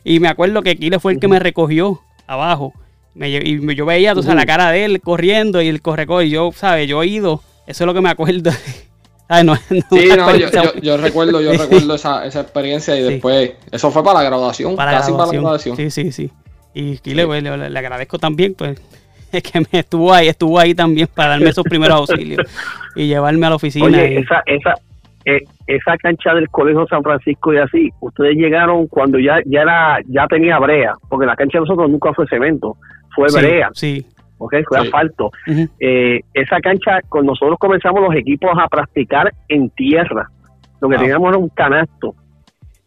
y 0.04 0.20
me 0.20 0.28
acuerdo 0.28 0.62
que 0.62 0.76
Kile 0.76 0.98
fue 0.98 1.12
el 1.12 1.20
que 1.20 1.28
me 1.28 1.38
recogió 1.38 2.00
abajo, 2.26 2.72
me, 3.14 3.28
y 3.28 3.74
yo 3.74 3.84
veía, 3.84 4.14
tú 4.14 4.22
sabes, 4.22 4.36
la 4.36 4.46
cara 4.46 4.70
de 4.70 4.84
él 4.84 5.00
corriendo 5.00 5.60
y 5.60 5.68
el 5.68 5.82
corre 5.82 6.06
y 6.24 6.30
yo, 6.30 6.50
¿sabes? 6.54 6.88
Yo 6.88 7.02
he 7.02 7.06
ido, 7.06 7.42
eso 7.66 7.84
es 7.84 7.86
lo 7.86 7.94
que 7.94 8.00
me 8.00 8.10
acuerdo. 8.10 8.50
Ay, 9.28 9.44
no, 9.44 9.56
sí, 9.68 10.10
no, 10.16 10.36
yo, 10.36 10.48
yo, 10.82 10.96
recuerdo, 10.96 11.40
yo 11.40 11.52
recuerdo 11.58 11.94
esa, 11.94 12.26
esa 12.26 12.40
experiencia 12.40 12.96
y 12.96 13.02
después, 13.02 13.52
eso 13.70 13.90
fue 13.90 14.02
para 14.04 14.20
la 14.20 14.24
graduación, 14.24 14.76
para 14.76 14.92
casi 14.92 15.12
para 15.12 15.26
la 15.26 15.32
graduación. 15.32 15.76
Sí, 15.76 15.90
sí, 15.90 16.12
sí. 16.12 16.30
Y 16.74 16.98
Kile, 16.98 17.26
pues, 17.26 17.42
le, 17.42 17.70
le 17.70 17.78
agradezco 17.78 18.18
también, 18.18 18.54
pues, 18.54 18.78
es 18.78 19.01
que 19.42 19.60
me 19.60 19.80
estuvo 19.80 20.12
ahí, 20.12 20.28
estuvo 20.28 20.58
ahí 20.58 20.74
también 20.74 21.08
para 21.14 21.30
darme 21.30 21.50
esos 21.50 21.64
primeros 21.64 21.96
auxilios 21.96 22.40
y 22.94 23.06
llevarme 23.06 23.46
a 23.46 23.50
la 23.50 23.56
oficina. 23.56 23.86
Oye, 23.86 24.18
esa, 24.18 24.42
esa, 24.46 24.74
eh, 25.24 25.42
esa 25.66 25.96
cancha 25.96 26.34
del 26.34 26.48
Colegio 26.48 26.86
San 26.88 27.02
Francisco 27.02 27.52
y 27.52 27.58
así, 27.58 27.90
ustedes 28.00 28.36
llegaron 28.36 28.86
cuando 28.88 29.18
ya, 29.18 29.40
ya 29.46 29.62
era, 29.62 29.98
ya 30.06 30.26
tenía 30.26 30.58
brea, 30.58 30.94
porque 31.08 31.26
la 31.26 31.36
cancha 31.36 31.58
de 31.58 31.62
nosotros 31.62 31.90
nunca 31.90 32.12
fue 32.12 32.26
cemento, 32.26 32.76
fue 33.14 33.28
brea. 33.32 33.70
Sí. 33.74 34.06
Okay, 34.38 34.64
fue 34.64 34.80
asfalto. 34.80 35.30
Eh, 35.78 36.20
esa 36.34 36.60
cancha, 36.60 37.00
con 37.08 37.24
nosotros 37.24 37.56
comenzamos 37.60 38.02
los 38.02 38.14
equipos 38.16 38.50
a 38.60 38.66
practicar 38.66 39.32
en 39.48 39.70
tierra. 39.70 40.28
Lo 40.80 40.88
que 40.88 40.96
teníamos 40.96 41.28
era 41.28 41.38
un 41.38 41.48
canasto. 41.50 42.16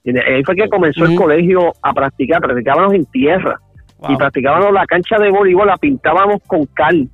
Y 0.03 0.17
ahí 0.17 0.43
fue 0.43 0.55
que 0.55 0.67
comenzó 0.67 1.05
el 1.05 1.15
colegio 1.15 1.71
a 1.81 1.93
practicar, 1.93 2.41
practicábamos 2.41 2.93
en 2.93 3.05
tierra. 3.05 3.57
Y 4.09 4.15
practicábamos 4.15 4.71
la 4.73 4.85
cancha 4.85 5.17
de 5.17 5.29
voleibol, 5.29 5.67
la 5.67 5.77
pintábamos 5.77 6.41
con 6.47 6.65
cal. 6.67 7.07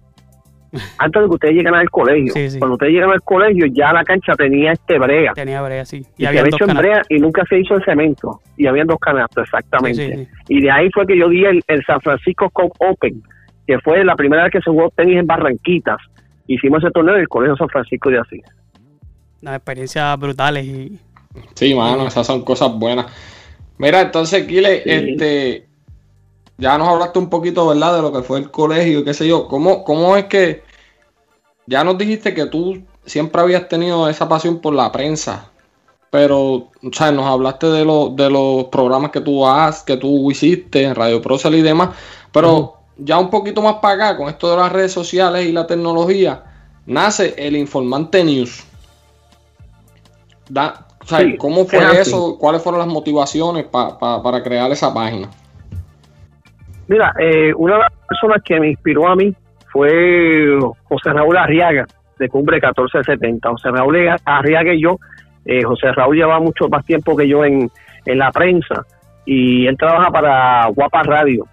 Antes 0.98 1.22
de 1.22 1.28
que 1.28 1.34
ustedes 1.34 1.56
lleguen 1.56 1.76
al 1.76 1.90
colegio. 1.90 2.34
Cuando 2.58 2.76
ustedes 2.76 2.94
llegan 2.94 3.12
al 3.12 3.22
colegio, 3.22 3.66
ya 3.68 3.92
la 3.92 4.04
cancha 4.04 4.34
tenía 4.34 4.72
este 4.72 4.98
brea. 4.98 5.34
Tenía 5.34 5.62
brea, 5.62 5.86
sí. 5.86 6.06
Y, 6.18 6.26
había 6.26 6.44
hecho 6.44 6.66
en 6.66 6.78
brea 6.78 7.02
y 7.10 7.20
nunca 7.20 7.44
se 7.50 7.60
hizo 7.60 7.76
en 7.76 7.84
cemento. 7.84 8.40
Y 8.56 8.68
había 8.68 8.86
dos 8.86 8.98
canastos, 9.00 9.44
exactamente. 9.44 10.28
y 10.48 10.62
de 10.62 10.72
ahí 10.72 10.90
fue 10.94 11.06
que 11.06 11.18
yo 11.18 11.28
di 11.28 11.44
el, 11.44 11.64
San 11.86 12.00
Francisco 12.02 12.50
Cup 12.52 12.72
Open, 12.80 13.22
que 13.68 13.80
fue 13.80 14.04
la 14.06 14.16
primera 14.16 14.44
vez 14.44 14.54
que 14.54 14.62
se 14.62 14.72
jugó 14.72 14.90
tenis 14.92 15.18
en 15.18 15.28
Barranquitas. 15.28 15.98
Hicimos 16.48 16.84
ese 16.84 16.92
torneo 16.92 17.16
en 17.16 17.22
el 17.22 17.28
Colegio 17.28 17.58
San 17.58 17.70
Francisco 17.70 18.10
de 18.10 18.20
Asís. 18.20 18.44
Unas 19.42 19.56
experiencias 19.56 20.20
brutales. 20.20 20.66
y 20.66 21.00
Sí, 21.54 21.74
mano, 21.76 22.08
esas 22.08 22.26
son 22.26 22.44
cosas 22.44 22.74
buenas. 22.74 23.08
Mira, 23.78 24.02
entonces, 24.02 24.46
Kile, 24.46 24.84
este 24.86 25.66
ya 26.62 26.78
nos 26.78 26.88
hablaste 26.90 27.18
un 27.18 27.28
poquito, 27.28 27.68
¿verdad? 27.68 27.96
De 27.96 28.02
lo 28.04 28.14
que 28.14 28.22
fue 28.22 28.38
el 28.38 28.52
colegio 28.52 29.00
y 29.00 29.04
qué 29.04 29.16
sé 29.16 29.28
yo. 29.28 29.48
¿Cómo, 29.48 29.84
¿Cómo 29.84 30.16
es 30.16 30.26
que 30.26 30.64
ya 31.66 31.84
nos 31.84 31.98
dijiste 31.98 32.36
que 32.36 32.46
tú 32.46 32.84
siempre 33.04 33.42
habías 33.42 33.68
tenido 33.68 34.08
esa 34.08 34.30
pasión 34.30 34.60
por 34.60 34.76
la 34.76 34.92
prensa? 34.92 35.50
Pero, 36.12 36.40
o 36.40 36.72
sea, 36.92 37.12
nos 37.12 37.26
hablaste 37.26 37.66
de, 37.66 37.80
de 37.80 38.30
los 38.30 38.66
programas 38.66 39.10
que 39.10 39.22
tú 39.22 39.48
has, 39.48 39.82
que 39.82 39.98
tú 39.98 40.30
hiciste 40.30 40.84
en 40.84 40.94
Radio 40.94 41.20
Procel 41.20 41.56
y 41.56 41.64
demás. 41.64 41.96
Pero 42.32 42.78
ya 42.96 43.18
un 43.18 43.32
poquito 43.32 43.64
más 43.64 43.78
para 43.78 43.96
acá, 43.96 44.18
con 44.18 44.30
esto 44.30 44.52
de 44.52 44.58
las 44.58 44.72
redes 44.72 44.92
sociales 44.92 45.48
y 45.48 45.52
la 45.52 45.66
tecnología, 45.66 46.44
nace 46.86 47.34
el 47.40 47.56
Informante 47.56 48.24
News. 48.24 48.64
Da, 50.48 50.86
o 51.04 51.08
sea, 51.08 51.22
¿Cómo 51.40 51.66
fue 51.66 52.00
eso? 52.00 52.38
¿Cuáles 52.38 52.62
fueron 52.62 52.82
las 52.82 52.88
motivaciones 52.88 53.66
para 53.66 54.44
crear 54.44 54.72
esa 54.72 54.94
página? 54.94 55.28
Mira, 56.92 57.14
eh, 57.18 57.54
una 57.56 57.76
de 57.76 57.80
las 57.84 57.94
personas 58.06 58.44
que 58.44 58.60
me 58.60 58.68
inspiró 58.68 59.08
a 59.08 59.16
mí 59.16 59.34
fue 59.72 60.60
José 60.84 61.14
Raúl 61.14 61.38
Arriaga, 61.38 61.86
de 62.20 62.28
Cumbre 62.28 62.58
1470. 62.58 63.50
José 63.50 63.72
Raúl 63.72 64.10
Arriaga 64.26 64.74
y 64.74 64.82
yo, 64.82 64.98
eh, 65.46 65.64
José 65.64 65.94
Raúl 65.94 66.18
lleva 66.18 66.42
mucho 66.42 66.68
más 66.68 66.86
tiempo 66.86 67.16
que 67.16 67.30
yo 67.30 67.46
en, 67.46 67.72
la 68.06 68.30
prensa 68.32 68.86
y 69.26 69.68
él 69.68 69.78
trabaja 69.78 70.12
para 70.12 70.68
Guapa 70.68 71.04
Radio. 71.04 71.46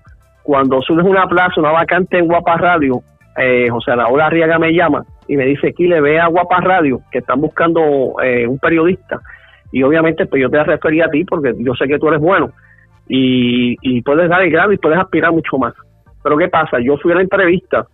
Cuando 0.42 0.82
surge 0.82 1.08
una 1.08 1.28
plaza, 1.28 1.60
una 1.60 1.70
vacante 1.70 2.18
en 2.18 2.26
Guapa 2.26 2.56
Radio, 2.56 3.00
eh, 3.36 3.68
José 3.70 3.94
Raúl 3.94 4.20
Arriaga 4.20 4.58
me 4.58 4.72
llama 4.72 5.04
y 5.28 5.36
me 5.36 5.44
dice, 5.44 5.68
aquí 5.68 5.86
le 5.86 6.00
ve 6.00 6.18
a 6.18 6.26
Guapa 6.26 6.60
Radio, 6.62 7.00
que 7.12 7.18
están 7.18 7.40
buscando 7.40 7.80
un 7.80 8.58
periodista. 8.58 9.20
Y 9.70 9.84
obviamente 9.84 10.26
pues 10.26 10.42
yo 10.42 10.50
te 10.50 10.64
refería 10.64 11.04
a 11.04 11.10
ti 11.10 11.24
porque 11.24 11.54
yo 11.60 11.74
sé 11.74 11.86
que 11.86 12.00
tú 12.00 12.08
eres 12.08 12.20
bueno 12.20 12.50
y, 13.08 14.02
puedes 14.02 14.28
dar 14.28 14.42
el 14.42 14.50
grado 14.50 14.72
y 14.72 14.78
puedes 14.78 14.98
aspirar 14.98 15.32
mucho 15.32 15.58
más. 15.58 15.74
Pero 16.22 16.36
¿qué 16.36 16.48
pasa? 16.48 16.78
Yo 16.80 16.96
fui 16.98 17.12
a 17.12 17.16
la 17.16 17.22
entrevista 17.22 17.86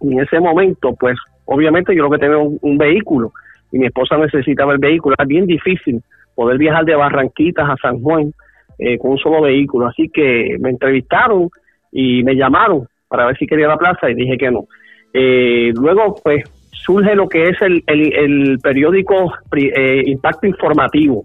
y 0.00 0.12
en 0.12 0.20
ese 0.20 0.38
momento, 0.40 0.94
pues 0.98 1.16
obviamente 1.46 1.94
yo 1.94 2.04
lo 2.04 2.10
que 2.10 2.18
tengo 2.18 2.52
un, 2.60 2.78
vehículo 2.78 3.32
y 3.72 3.78
mi 3.78 3.86
esposa 3.86 4.16
necesitaba 4.16 4.72
el 4.72 4.78
vehículo. 4.78 5.14
Era 5.18 5.26
bien 5.26 5.46
difícil 5.46 6.02
poder 6.34 6.58
viajar 6.58 6.84
de 6.84 6.94
Barranquitas 6.94 7.68
a 7.68 7.76
San 7.76 8.00
Juan 8.00 8.32
eh, 8.78 8.98
con 8.98 9.12
un 9.12 9.18
solo 9.18 9.42
vehículo. 9.42 9.86
Así 9.86 10.08
que 10.08 10.56
me 10.60 10.70
entrevistaron 10.70 11.48
y 11.90 12.22
me 12.22 12.34
llamaron 12.34 12.86
para 13.08 13.26
ver 13.26 13.36
si 13.38 13.46
quería 13.46 13.68
la 13.68 13.78
plaza 13.78 14.10
y 14.10 14.14
dije 14.14 14.36
que 14.36 14.50
no. 14.50 14.66
Eh, 15.12 15.72
luego, 15.74 16.16
pues 16.22 16.44
surge 16.70 17.14
lo 17.14 17.28
que 17.28 17.44
es 17.44 17.60
el, 17.62 17.82
el, 17.86 18.58
periódico 18.62 19.32
eh, 19.56 20.02
Impacto 20.06 20.46
Informativo 20.46 21.24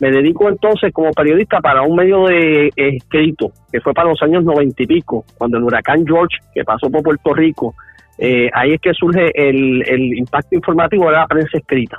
me 0.00 0.10
dedico 0.10 0.48
entonces 0.48 0.92
como 0.92 1.10
periodista 1.10 1.60
para 1.60 1.82
un 1.82 1.96
medio 1.96 2.26
de 2.26 2.70
escrito, 2.76 3.50
que 3.72 3.80
fue 3.80 3.92
para 3.92 4.10
los 4.10 4.22
años 4.22 4.44
noventa 4.44 4.82
y 4.82 4.86
pico, 4.86 5.24
cuando 5.36 5.58
el 5.58 5.64
huracán 5.64 6.06
George, 6.06 6.38
que 6.54 6.64
pasó 6.64 6.88
por 6.90 7.02
Puerto 7.02 7.34
Rico, 7.34 7.74
eh, 8.18 8.50
ahí 8.52 8.72
es 8.72 8.80
que 8.80 8.92
surge 8.94 9.30
el, 9.34 10.18
impacto 10.18 10.54
informativo 10.54 11.06
de 11.06 11.12
la 11.12 11.26
prensa 11.26 11.58
escrita. 11.58 11.98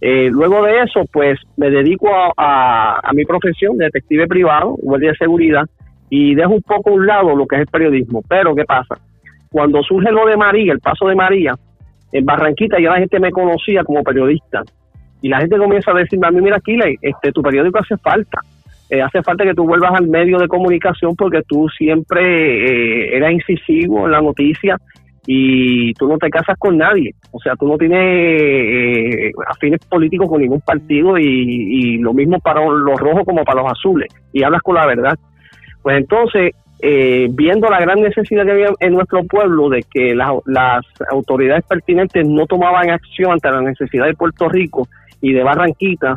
Eh, 0.00 0.28
luego 0.30 0.64
de 0.64 0.82
eso, 0.82 1.06
pues 1.12 1.38
me 1.56 1.70
dedico 1.70 2.08
a, 2.36 3.10
mi 3.14 3.24
profesión 3.24 3.78
de 3.78 3.86
detective 3.86 4.26
privado, 4.26 4.76
guardia 4.82 5.10
de 5.10 5.16
seguridad, 5.16 5.64
y 6.10 6.34
dejo 6.34 6.52
un 6.52 6.62
poco 6.62 6.90
a 6.90 6.92
un 6.94 7.06
lado 7.06 7.34
lo 7.34 7.46
que 7.46 7.56
es 7.56 7.62
el 7.62 7.68
periodismo. 7.68 8.22
Pero, 8.28 8.54
¿qué 8.54 8.64
pasa? 8.64 8.98
Cuando 9.50 9.82
surge 9.82 10.10
lo 10.10 10.26
de 10.26 10.36
María, 10.36 10.72
el 10.72 10.80
paso 10.80 11.08
de 11.08 11.14
María, 11.14 11.54
en 12.12 12.24
Barranquita 12.24 12.78
ya 12.80 12.90
la 12.90 12.98
gente 12.98 13.18
me 13.18 13.30
conocía 13.30 13.82
como 13.82 14.02
periodista 14.02 14.62
y 15.24 15.28
la 15.30 15.40
gente 15.40 15.56
comienza 15.56 15.90
a 15.90 15.94
decirme 15.94 16.26
a 16.26 16.30
mí, 16.30 16.42
mira, 16.42 16.60
Kile, 16.60 16.98
este, 17.00 17.32
tu 17.32 17.40
periódico 17.40 17.78
hace 17.78 17.96
falta. 17.96 18.42
Eh, 18.90 19.00
hace 19.00 19.22
falta 19.22 19.42
que 19.42 19.54
tú 19.54 19.64
vuelvas 19.64 19.92
al 19.98 20.06
medio 20.06 20.36
de 20.36 20.46
comunicación 20.46 21.16
porque 21.16 21.40
tú 21.48 21.66
siempre 21.70 22.20
eh, 22.20 23.16
eras 23.16 23.32
incisivo 23.32 24.04
en 24.04 24.12
la 24.12 24.20
noticia 24.20 24.76
y 25.26 25.94
tú 25.94 26.08
no 26.08 26.18
te 26.18 26.28
casas 26.28 26.58
con 26.58 26.76
nadie. 26.76 27.14
O 27.30 27.40
sea, 27.40 27.56
tú 27.56 27.66
no 27.66 27.78
tienes 27.78 27.98
eh, 28.02 29.32
afines 29.48 29.80
políticos 29.86 30.28
con 30.28 30.42
ningún 30.42 30.60
partido 30.60 31.16
y, 31.16 31.96
lo 32.00 32.12
mismo 32.12 32.38
para 32.40 32.60
los 32.62 33.00
rojos 33.00 33.22
como 33.24 33.44
para 33.44 33.62
los 33.62 33.72
azules. 33.72 34.08
Y 34.30 34.42
hablas 34.42 34.60
con 34.60 34.74
la 34.74 34.84
verdad. 34.84 35.18
Pues 35.80 35.96
entonces, 35.96 36.52
viendo 37.30 37.70
la 37.70 37.80
gran 37.80 38.02
necesidad 38.02 38.44
que 38.44 38.52
había 38.52 38.68
en 38.78 38.92
nuestro 38.92 39.24
pueblo 39.24 39.70
de 39.70 39.86
que 39.90 40.14
las 40.14 40.84
autoridades 41.10 41.64
pertinentes 41.66 42.28
no 42.28 42.44
tomaban 42.44 42.90
acción 42.90 43.32
ante 43.32 43.50
la 43.50 43.62
necesidad 43.62 44.04
de 44.04 44.12
Puerto 44.12 44.50
Rico 44.50 44.86
y 45.24 45.32
de 45.32 45.42
Barranquita, 45.42 46.16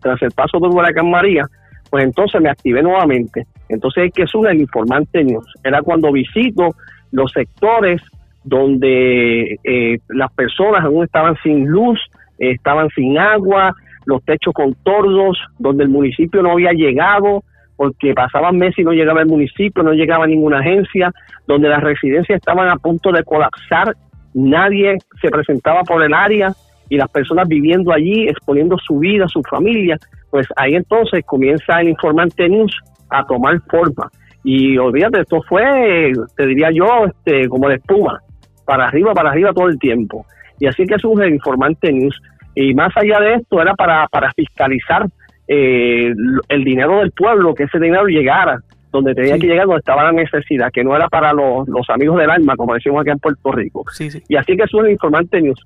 tras 0.00 0.22
el 0.22 0.30
paso 0.30 0.60
del 0.60 0.70
huracán 0.70 1.10
María, 1.10 1.44
pues 1.90 2.04
entonces 2.04 2.40
me 2.40 2.48
activé 2.48 2.80
nuevamente. 2.80 3.44
Entonces, 3.68 4.12
¿qué 4.14 4.22
es 4.22 4.30
el 4.34 4.60
informante 4.60 5.24
news? 5.24 5.44
Era 5.64 5.82
cuando 5.82 6.12
visito 6.12 6.76
los 7.10 7.32
sectores 7.32 8.00
donde 8.44 9.58
eh, 9.64 9.98
las 10.10 10.32
personas 10.32 10.84
aún 10.84 11.02
estaban 11.02 11.34
sin 11.42 11.66
luz, 11.66 11.98
estaban 12.38 12.88
sin 12.90 13.18
agua, 13.18 13.74
los 14.06 14.24
techos 14.24 14.54
con 14.54 14.74
tordos, 14.84 15.36
donde 15.58 15.82
el 15.82 15.90
municipio 15.90 16.40
no 16.40 16.52
había 16.52 16.70
llegado, 16.70 17.42
porque 17.74 18.14
pasaban 18.14 18.58
meses 18.58 18.78
y 18.78 18.84
no 18.84 18.92
llegaba 18.92 19.22
el 19.22 19.26
municipio, 19.26 19.82
no 19.82 19.92
llegaba 19.92 20.28
ninguna 20.28 20.60
agencia, 20.60 21.10
donde 21.48 21.68
las 21.68 21.82
residencias 21.82 22.36
estaban 22.36 22.68
a 22.68 22.76
punto 22.76 23.10
de 23.10 23.24
colapsar, 23.24 23.96
nadie 24.34 24.98
se 25.20 25.30
presentaba 25.30 25.82
por 25.82 26.00
el 26.04 26.14
área, 26.14 26.52
y 26.88 26.96
las 26.96 27.08
personas 27.10 27.48
viviendo 27.48 27.92
allí, 27.92 28.28
exponiendo 28.28 28.76
su 28.78 28.98
vida, 28.98 29.26
su 29.28 29.42
familia, 29.42 29.98
pues 30.30 30.46
ahí 30.56 30.74
entonces 30.74 31.24
comienza 31.24 31.80
el 31.80 31.90
informante 31.90 32.48
news 32.48 32.76
a 33.10 33.24
tomar 33.24 33.60
forma. 33.70 34.10
Y 34.42 34.76
olvídate, 34.76 35.20
esto 35.20 35.40
fue, 35.48 36.12
te 36.36 36.46
diría 36.46 36.70
yo, 36.70 37.06
este, 37.06 37.48
como 37.48 37.68
de 37.68 37.76
espuma, 37.76 38.20
para 38.66 38.88
arriba, 38.88 39.14
para 39.14 39.30
arriba 39.30 39.52
todo 39.52 39.68
el 39.68 39.78
tiempo. 39.78 40.26
Y 40.60 40.66
así 40.66 40.84
que 40.84 40.98
surge 40.98 41.26
el 41.26 41.34
informante 41.34 41.90
news. 41.92 42.20
Y 42.54 42.74
más 42.74 42.94
allá 42.96 43.20
de 43.20 43.34
esto, 43.34 43.60
era 43.60 43.74
para, 43.74 44.06
para 44.08 44.30
fiscalizar 44.32 45.06
eh, 45.48 46.12
el 46.48 46.64
dinero 46.64 46.98
del 46.98 47.12
pueblo, 47.12 47.54
que 47.54 47.64
ese 47.64 47.78
dinero 47.78 48.06
llegara 48.06 48.60
donde 48.92 49.14
tenía 49.14 49.38
que 49.38 49.46
llegar, 49.46 49.66
donde 49.66 49.80
estaba 49.80 50.04
la 50.04 50.12
necesidad, 50.12 50.70
que 50.72 50.84
no 50.84 50.94
era 50.94 51.08
para 51.08 51.32
los, 51.32 51.66
los 51.66 51.88
amigos 51.90 52.18
del 52.18 52.30
alma, 52.30 52.54
como 52.54 52.74
decimos 52.74 53.00
aquí 53.00 53.10
en 53.10 53.18
Puerto 53.18 53.50
Rico. 53.50 53.84
Y 54.28 54.36
así 54.36 54.56
que 54.56 54.66
surge 54.68 54.86
el 54.86 54.92
informante 54.92 55.40
news 55.40 55.60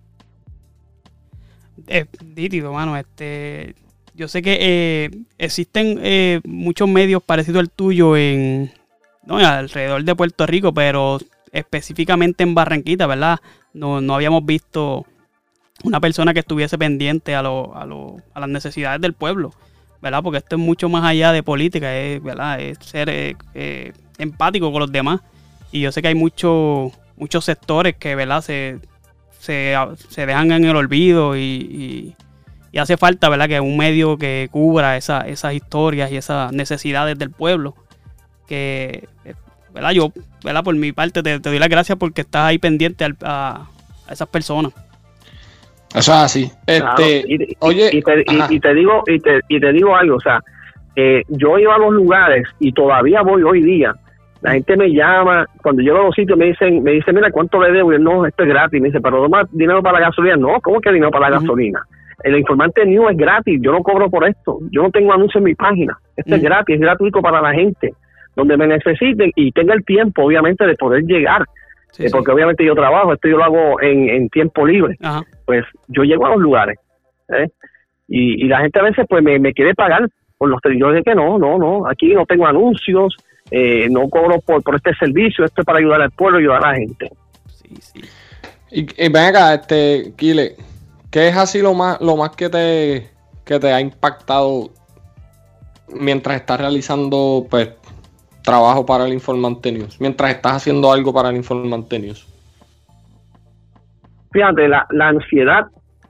es 1.88 2.06
nítido, 2.22 2.72
mano. 2.72 2.96
Este, 2.96 3.74
yo 4.14 4.28
sé 4.28 4.42
que 4.42 4.58
eh, 4.60 5.10
existen 5.38 5.98
eh, 6.02 6.40
muchos 6.44 6.88
medios 6.88 7.22
parecidos 7.22 7.60
al 7.60 7.70
tuyo 7.70 8.16
en, 8.16 8.72
no, 9.24 9.38
alrededor 9.38 10.04
de 10.04 10.14
Puerto 10.14 10.46
Rico, 10.46 10.72
pero 10.72 11.18
específicamente 11.52 12.42
en 12.42 12.54
Barranquita, 12.54 13.06
¿verdad? 13.06 13.38
No, 13.72 14.00
no 14.00 14.14
habíamos 14.14 14.44
visto 14.44 15.06
una 15.84 16.00
persona 16.00 16.34
que 16.34 16.40
estuviese 16.40 16.76
pendiente 16.78 17.34
a, 17.34 17.42
lo, 17.42 17.76
a, 17.76 17.84
lo, 17.86 18.16
a 18.34 18.40
las 18.40 18.48
necesidades 18.48 19.00
del 19.00 19.12
pueblo, 19.12 19.52
¿verdad? 20.02 20.22
Porque 20.22 20.38
esto 20.38 20.56
es 20.56 20.62
mucho 20.62 20.88
más 20.88 21.04
allá 21.04 21.32
de 21.32 21.42
política, 21.42 21.96
es, 21.96 22.22
¿verdad? 22.22 22.60
Es 22.60 22.78
ser 22.80 23.08
eh, 23.10 23.92
empático 24.18 24.72
con 24.72 24.80
los 24.80 24.92
demás. 24.92 25.20
Y 25.70 25.80
yo 25.80 25.92
sé 25.92 26.02
que 26.02 26.08
hay 26.08 26.14
muchos 26.14 26.92
muchos 27.18 27.44
sectores 27.44 27.96
que, 27.96 28.14
¿verdad? 28.14 28.42
Se, 28.42 28.78
se, 29.38 29.74
se 30.08 30.26
dejan 30.26 30.52
en 30.52 30.64
el 30.64 30.76
olvido 30.76 31.36
y, 31.36 32.14
y, 32.72 32.78
hace 32.78 32.96
falta, 32.96 33.28
¿verdad? 33.28 33.48
Que 33.48 33.60
un 33.60 33.76
medio 33.76 34.18
que 34.18 34.48
cubra 34.52 34.96
esa, 34.96 35.22
esas 35.22 35.54
historias 35.54 36.12
y 36.12 36.16
esas 36.16 36.52
necesidades 36.52 37.18
del 37.18 37.30
pueblo. 37.30 37.74
Que, 38.46 39.08
¿verdad? 39.74 39.90
Yo, 39.90 40.12
¿verdad? 40.44 40.62
Por 40.62 40.76
mi 40.76 40.92
parte, 40.92 41.22
te, 41.22 41.38
doy 41.40 41.58
las 41.58 41.68
gracias 41.68 41.98
porque 41.98 42.20
estás 42.20 42.42
ahí 42.46 42.58
pendiente 42.58 43.04
a, 43.22 43.66
a 44.06 44.12
esas 44.12 44.28
personas. 44.28 44.72
Eso 45.94 46.12
es 46.12 46.18
así. 46.18 46.52
Este, 46.66 47.24
y, 47.26 47.56
oye, 47.60 47.90
y, 47.92 48.02
te, 48.02 48.74
digo 48.74 49.02
y 49.06 49.18
te, 49.20 49.40
y 49.48 49.58
te 49.58 49.72
digo 49.72 49.96
algo, 49.96 50.16
o 50.16 50.20
sea, 50.20 50.42
eh, 50.94 51.22
yo 51.28 51.58
iba 51.58 51.74
a 51.74 51.78
los 51.78 51.92
lugares 51.92 52.46
y 52.60 52.72
todavía 52.72 53.22
voy 53.22 53.42
hoy 53.42 53.62
día. 53.62 53.94
La 54.40 54.52
gente 54.52 54.76
me 54.76 54.92
llama, 54.92 55.46
cuando 55.62 55.82
llego 55.82 55.98
a 55.98 56.04
los 56.04 56.14
sitios 56.14 56.38
me 56.38 56.46
dicen, 56.46 56.82
me 56.82 56.92
dicen, 56.92 57.14
mira, 57.14 57.30
¿cuánto 57.30 57.60
le 57.60 57.72
debo? 57.72 57.92
Y 57.92 57.96
yo, 57.96 58.02
no, 58.02 58.26
esto 58.26 58.44
es 58.44 58.48
gratis. 58.48 58.80
Me 58.80 58.88
dice, 58.88 59.00
pero 59.00 59.28
más 59.28 59.46
dinero 59.50 59.82
para 59.82 59.98
la 59.98 60.06
gasolina. 60.06 60.36
No, 60.36 60.60
¿cómo 60.60 60.80
que 60.80 60.92
dinero 60.92 61.10
para 61.10 61.28
la 61.28 61.40
gasolina? 61.40 61.80
El 62.22 62.36
informante 62.36 62.84
New 62.84 63.08
es 63.08 63.16
gratis, 63.16 63.60
yo 63.62 63.72
no 63.72 63.82
cobro 63.82 64.08
por 64.10 64.28
esto. 64.28 64.58
Yo 64.70 64.82
no 64.82 64.90
tengo 64.90 65.12
anuncios 65.12 65.40
en 65.40 65.44
mi 65.44 65.54
página. 65.54 65.96
Esto 66.16 66.34
es 66.34 66.42
gratis, 66.42 66.74
es 66.74 66.80
gratuito 66.80 67.20
para 67.20 67.40
la 67.40 67.52
gente. 67.52 67.92
Donde 68.36 68.56
me 68.56 68.68
necesiten 68.68 69.32
y 69.34 69.50
tenga 69.52 69.74
el 69.74 69.84
tiempo, 69.84 70.24
obviamente, 70.24 70.66
de 70.66 70.74
poder 70.76 71.02
llegar. 71.02 71.44
Eh, 71.98 72.08
porque 72.12 72.30
obviamente 72.30 72.64
yo 72.64 72.74
trabajo, 72.74 73.12
esto 73.12 73.28
yo 73.28 73.38
lo 73.38 73.44
hago 73.44 73.80
en, 73.80 74.08
en 74.08 74.28
tiempo 74.28 74.66
libre. 74.66 74.96
Pues 75.46 75.64
yo 75.88 76.02
llego 76.02 76.26
a 76.26 76.30
los 76.30 76.40
lugares. 76.40 76.78
¿eh? 77.28 77.48
Y, 78.06 78.44
y, 78.44 78.48
la 78.48 78.60
gente 78.60 78.78
a 78.78 78.84
veces 78.84 79.06
pues 79.08 79.22
me, 79.22 79.38
me 79.38 79.52
quiere 79.52 79.74
pagar 79.74 80.08
por 80.38 80.48
los 80.48 80.60
yo 80.78 80.88
que 81.02 81.14
no, 81.14 81.38
no, 81.38 81.58
no, 81.58 81.86
aquí 81.88 82.14
no 82.14 82.24
tengo 82.24 82.46
anuncios, 82.46 83.16
eh, 83.50 83.88
no 83.90 84.08
cobro 84.08 84.40
por, 84.40 84.62
por 84.62 84.76
este 84.76 84.94
servicio, 84.94 85.44
esto 85.44 85.62
es 85.62 85.66
para 85.66 85.78
ayudar 85.78 86.02
al 86.02 86.10
pueblo, 86.10 86.38
ayudar 86.38 86.64
a 86.64 86.72
la 86.72 86.78
gente. 86.78 87.10
Sí, 87.48 87.74
sí. 87.80 88.00
Y, 88.70 88.80
y 89.04 89.08
ven 89.08 89.24
acá, 89.24 89.54
este, 89.54 90.12
Kile, 90.16 90.56
¿qué 91.10 91.28
es 91.28 91.36
así 91.36 91.62
lo 91.62 91.74
más, 91.74 92.00
lo 92.00 92.16
más 92.16 92.30
que 92.30 92.50
te, 92.50 93.08
que 93.44 93.58
te 93.58 93.72
ha 93.72 93.80
impactado 93.80 94.70
mientras 95.88 96.36
estás 96.36 96.60
realizando 96.60 97.46
pues 97.48 97.70
trabajo 98.42 98.84
para 98.84 99.06
el 99.06 99.12
Informante 99.12 99.72
News, 99.72 99.98
mientras 100.00 100.30
estás 100.30 100.56
haciendo 100.56 100.92
algo 100.92 101.12
para 101.12 101.30
el 101.30 101.36
Informante 101.36 101.98
News? 101.98 102.26
Fíjate, 104.32 104.68
la, 104.68 104.86
la 104.90 105.08
ansiedad, 105.08 105.66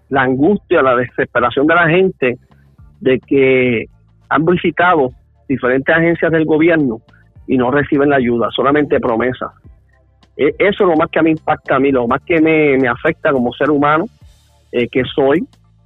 la 0.08 0.22
angustia, 0.22 0.82
la 0.82 0.96
desesperación 0.96 1.66
de 1.68 1.74
la 1.74 1.88
gente 1.88 2.38
de 3.00 3.20
que 3.20 3.86
han 4.28 4.44
visitado 4.44 5.12
diferentes 5.48 5.94
agencias 5.94 6.32
del 6.32 6.44
gobierno 6.44 7.00
y 7.48 7.56
no 7.56 7.70
reciben 7.70 8.10
la 8.10 8.16
ayuda, 8.16 8.48
solamente 8.54 9.00
promesas. 9.00 9.50
E, 10.36 10.54
eso 10.58 10.84
es 10.84 10.88
lo 10.88 10.96
más 10.96 11.10
que 11.10 11.18
a 11.18 11.22
mí 11.22 11.30
impacta 11.30 11.76
a 11.76 11.80
mí, 11.80 11.90
lo 11.90 12.06
más 12.06 12.22
que 12.22 12.40
me, 12.40 12.86
afecta 12.86 13.32
como 13.32 13.52
ser 13.54 13.70
humano 13.70 14.04
eh, 14.70 14.86
que 14.88 15.02
soy, 15.04 15.44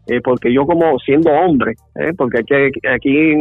eh, 0.08 0.20
porque 0.22 0.52
yo 0.52 0.66
como 0.66 0.98
siendo 0.98 1.30
hombre, 1.30 1.74
eh, 1.94 2.12
porque 2.18 2.40
aquí, 2.40 2.54
aquí 2.92 3.34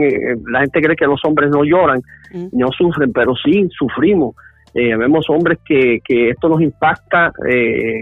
la 0.50 0.60
gente 0.62 0.82
cree 0.82 0.96
que 0.96 1.08
los 1.08 1.20
hombres 1.26 1.50
no 1.50 1.64
lloran, 1.64 2.00
mm. 2.32 2.48
no 2.54 2.70
sufren, 2.72 3.12
pero 3.12 3.34
sí 3.36 3.68
sufrimos. 3.78 4.36
vemos 4.74 5.30
hombres 5.30 5.58
que, 5.66 6.00
que 6.08 6.30
esto 6.30 6.48
nos 6.48 6.62
impacta, 6.62 7.34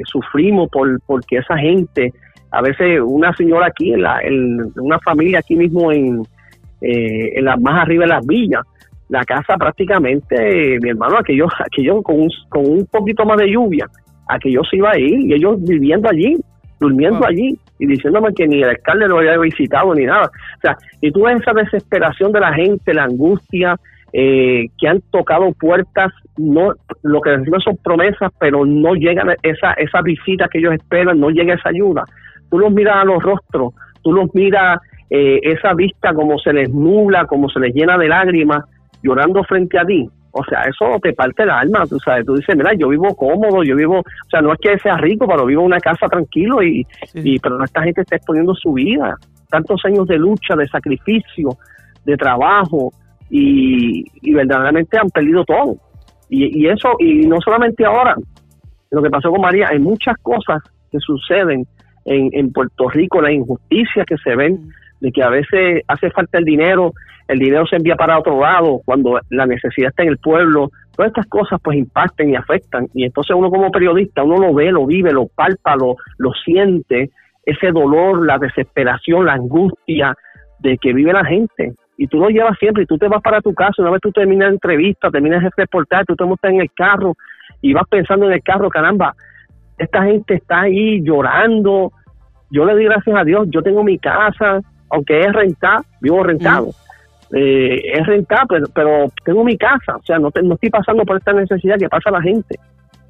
sufrimos 0.04 0.70
por 0.70 1.00
porque 1.08 1.38
esa 1.38 1.58
gente, 1.58 2.14
a 2.52 2.62
veces 2.62 3.00
una 3.02 3.34
señora 3.34 3.68
aquí, 3.68 3.94
en, 3.94 4.02
la, 4.02 4.20
en 4.22 4.72
una 4.76 5.00
familia 5.00 5.40
aquí 5.40 5.56
mismo 5.56 5.92
en, 5.92 6.22
en 6.82 7.46
las 7.46 7.60
más 7.60 7.82
arriba 7.82 8.04
de 8.04 8.10
las 8.10 8.28
villas, 8.28 8.64
la 9.10 9.24
casa 9.24 9.58
prácticamente, 9.58 10.78
mi 10.82 10.90
hermano, 10.90 11.18
aquello, 11.18 11.48
aquello 11.60 12.02
con 12.02 12.22
un, 12.22 12.30
con 12.48 12.66
un 12.66 12.86
poquito 12.86 13.26
más 13.26 13.38
de 13.38 13.52
lluvia, 13.52 13.88
aquello 14.28 14.62
se 14.64 14.78
iba 14.78 14.92
a 14.92 15.00
ir 15.00 15.20
y 15.20 15.34
ellos 15.34 15.58
viviendo 15.64 16.10
allí, 16.10 16.38
durmiendo 16.80 17.26
allí 17.26 17.58
y 17.80 17.88
diciéndome 17.88 18.34
que 18.34 18.48
ni 18.48 18.62
el 18.62 18.70
alcalde 18.70 19.08
lo 19.08 19.18
había 19.18 19.38
visitado 19.38 19.94
ni 19.94 20.06
nada. 20.06 20.28
O 20.28 20.62
sea, 20.62 20.78
y 21.02 21.12
tú 21.12 21.24
ves 21.24 21.42
esa 21.42 21.54
desesperación 21.54 22.32
de 22.32 22.40
la 22.40 22.54
gente, 22.54 22.94
la 22.94 23.06
angustia, 23.06 23.76
eh, 24.14 24.68
que 24.80 24.88
han 24.88 25.02
tocado 25.12 25.52
puertas, 25.54 26.12
no 26.38 26.74
lo 27.04 27.22
que 27.22 27.32
decimos 27.32 27.64
son 27.64 27.78
promesas, 27.78 28.32
pero 28.40 28.66
no 28.66 28.94
llega 28.96 29.36
esa, 29.44 29.74
esa 29.74 30.02
visita 30.02 30.48
que 30.48 30.60
ellos 30.60 30.74
esperan, 30.74 31.20
no 31.20 31.30
llega 31.30 31.56
esa 31.56 31.70
ayuda. 31.70 32.04
Tú 32.50 32.60
los 32.60 32.72
miras 32.72 32.98
a 32.98 33.06
los 33.06 33.22
rostros, 33.22 33.74
tú 34.04 34.14
los 34.14 34.34
miras 34.34 34.80
eh, 35.10 35.40
esa 35.44 35.74
vista 35.74 36.14
como 36.14 36.40
se 36.40 36.54
les 36.54 36.70
nubla, 36.70 37.26
como 37.26 37.50
se 37.50 37.60
les 37.60 37.74
llena 37.74 37.98
de 37.98 38.08
lágrimas, 38.08 38.64
llorando 39.02 39.44
frente 39.44 39.80
a 39.80 39.86
ti, 39.86 40.10
o 40.32 40.44
sea, 40.44 40.62
eso 40.62 41.00
te 41.02 41.14
parte 41.14 41.44
el 41.44 41.50
alma, 41.50 41.86
tú 41.88 41.98
sabes, 42.00 42.26
tú 42.26 42.36
dices, 42.36 42.56
mira, 42.56 42.74
yo 42.74 42.90
vivo 42.90 43.16
cómodo, 43.16 43.64
yo 43.64 43.76
vivo, 43.76 44.00
o 44.00 44.30
sea, 44.30 44.42
no 44.42 44.54
es 44.54 44.60
que 44.60 44.78
sea 44.78 44.96
rico, 44.98 45.28
pero 45.28 45.46
vivo 45.46 45.62
en 45.62 45.68
una 45.68 45.80
casa 45.80 46.08
tranquilo 46.08 46.62
y, 46.62 46.86
y 47.16 47.40
pero 47.40 47.64
esta 47.64 47.82
gente 47.82 48.02
está 48.02 48.18
exponiendo 48.18 48.54
su 48.54 48.74
vida, 48.74 49.16
tantos 49.50 49.82
años 49.86 50.08
de 50.08 50.18
lucha, 50.18 50.56
de 50.56 50.68
sacrificio, 50.68 51.50
de 52.06 52.16
trabajo 52.16 52.92
y, 53.30 54.06
y 54.22 54.34
verdaderamente 54.34 55.00
han 55.00 55.10
perdido 55.10 55.44
todo. 55.46 55.78
Y, 56.30 56.64
y 56.64 56.68
eso, 56.68 56.90
y 57.00 57.26
no 57.26 57.38
solamente 57.44 57.84
ahora, 57.86 58.16
lo 58.92 59.02
que 59.02 59.10
pasó 59.10 59.32
con 59.32 59.42
María, 59.42 59.70
hay 59.70 59.80
muchas 59.80 60.16
cosas 60.22 60.62
que 60.92 61.00
suceden 61.00 61.66
en, 62.06 62.30
en 62.34 62.52
Puerto 62.52 62.88
Rico, 62.90 63.22
las 63.22 63.32
injusticias 63.32 64.06
que 64.06 64.18
se 64.18 64.36
ven, 64.36 64.70
de 65.02 65.12
que 65.12 65.24
a 65.24 65.30
veces 65.30 65.84
hace 65.88 66.12
falta 66.12 66.38
el 66.38 66.46
dinero 66.46 66.94
el 67.30 67.38
dinero 67.38 67.68
se 67.68 67.76
envía 67.76 67.96
para 67.96 68.18
otro 68.18 68.42
lado 68.42 68.82
cuando 68.84 69.20
la 69.30 69.46
necesidad 69.46 69.90
está 69.90 70.02
en 70.02 70.10
el 70.10 70.18
pueblo. 70.18 70.72
Todas 70.96 71.10
estas 71.10 71.28
cosas 71.28 71.60
pues 71.64 71.78
impactan 71.78 72.32
y 72.32 72.36
afectan. 72.36 72.88
Y 72.96 73.06
entonces 73.06 73.36
uno 73.36 73.52
como 73.52 73.70
periodista, 73.70 74.24
uno 74.24 74.38
lo 74.40 74.52
ve, 74.52 74.72
lo 74.72 74.88
vive, 74.88 75.12
lo 75.12 75.28
palpa, 75.28 75.76
lo, 75.76 75.96
siente, 76.44 77.12
ese 77.46 77.68
dolor, 77.68 78.26
la 78.26 78.40
desesperación, 78.40 79.28
la 79.28 79.34
angustia 79.34 80.16
de 80.58 80.76
que 80.80 80.92
vive 80.92 81.14
la 81.14 81.24
gente. 81.24 81.74
Y 81.98 82.08
tú 82.08 82.18
lo 82.18 82.30
llevas 82.30 82.58
siempre 82.58 82.82
y 82.82 82.86
tú 82.88 82.98
te 82.98 83.08
vas 83.08 83.22
para 83.22 83.42
tu 83.42 83.54
casa, 83.54 83.84
una 83.84 83.92
vez 83.92 84.02
tú 84.02 84.12
terminas 84.12 84.48
la 84.48 84.54
entrevista, 84.56 85.12
terminas 85.12 85.44
el 85.44 85.52
reportaje, 85.56 86.06
tú 86.08 86.16
te 86.16 86.26
montas 86.26 86.52
en 86.52 86.62
el 86.62 86.72
carro 86.72 87.14
y 87.62 87.74
vas 87.74 87.88
pensando 87.88 88.26
en 88.26 88.32
el 88.32 88.42
carro, 88.42 88.70
caramba, 88.70 89.14
esta 89.78 90.04
gente 90.04 90.34
está 90.34 90.62
ahí 90.62 91.04
llorando. 91.04 91.92
Yo 92.50 92.66
le 92.66 92.74
doy 92.74 92.86
gracias 92.86 93.16
a 93.16 93.24
Dios, 93.24 93.48
yo 93.52 93.62
tengo 93.62 93.84
mi 93.84 94.00
casa, 94.00 94.62
aunque 94.90 95.20
es 95.20 95.32
rentado, 95.32 95.84
vivo 96.02 96.24
rentado 96.24 96.72
eh, 97.32 97.80
es 97.94 98.08
rentable, 98.08 98.62
pero, 98.74 99.12
tengo 99.24 99.44
mi 99.44 99.58
casa, 99.58 99.98
o 99.98 100.04
sea, 100.04 100.18
no, 100.18 100.32
no 100.44 100.54
estoy 100.56 100.70
pasando 100.70 101.04
por 101.06 101.18
esta 101.18 101.34
necesidad 101.34 101.78
que 101.78 101.90
pasa 101.90 102.10
la 102.10 102.22
gente. 102.22 102.60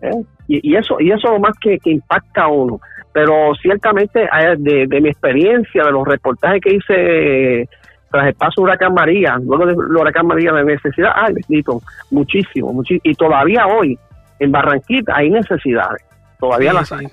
¿eh? 0.02 0.24
Y, 0.48 0.72
y, 0.72 0.76
eso 0.76 1.00
y 1.00 1.12
eso 1.12 1.40
más 1.40 1.54
que, 1.60 1.80
que 1.80 1.92
impacta 1.92 2.44
a 2.44 2.48
uno. 2.48 2.82
Pero 3.14 3.54
ciertamente, 3.62 4.24
eh, 4.24 4.56
de, 4.58 4.88
de, 4.88 5.02
mi 5.02 5.10
experiencia, 5.10 5.84
de 5.84 5.92
los 5.92 6.08
reportajes 6.08 6.62
que 6.62 6.76
hice 6.76 7.70
tras 8.12 8.28
el 8.28 8.34
paso 8.34 8.62
de 8.62 8.64
Huracán 8.64 8.94
María, 8.94 9.38
luego 9.42 9.66
del 9.66 9.78
Huracán 9.78 10.28
María, 10.28 10.52
de 10.52 10.64
necesidad, 10.64 11.12
ay, 11.16 11.34
bendito, 11.34 11.82
muchísimo, 12.12 12.74
muchísimo. 12.74 13.02
Y 13.04 13.14
todavía 13.14 13.68
hoy, 13.68 13.98
en 14.40 14.52
Barranquita, 14.52 15.14
hay 15.16 15.30
necesidades. 15.30 16.04
Todavía 16.40 16.74
las 16.74 16.92
hay. 16.92 17.08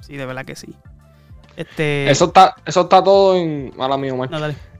Sí, 0.00 0.16
de 0.16 0.26
verdad 0.26 0.44
que 0.44 0.56
sí. 0.56 0.74
Este... 1.56 2.10
Eso 2.10 2.26
está, 2.26 2.54
eso 2.66 2.82
está 2.82 3.02
todo 3.02 3.36
en. 3.36 3.72
Mala 3.76 3.96
mía, 3.96 4.12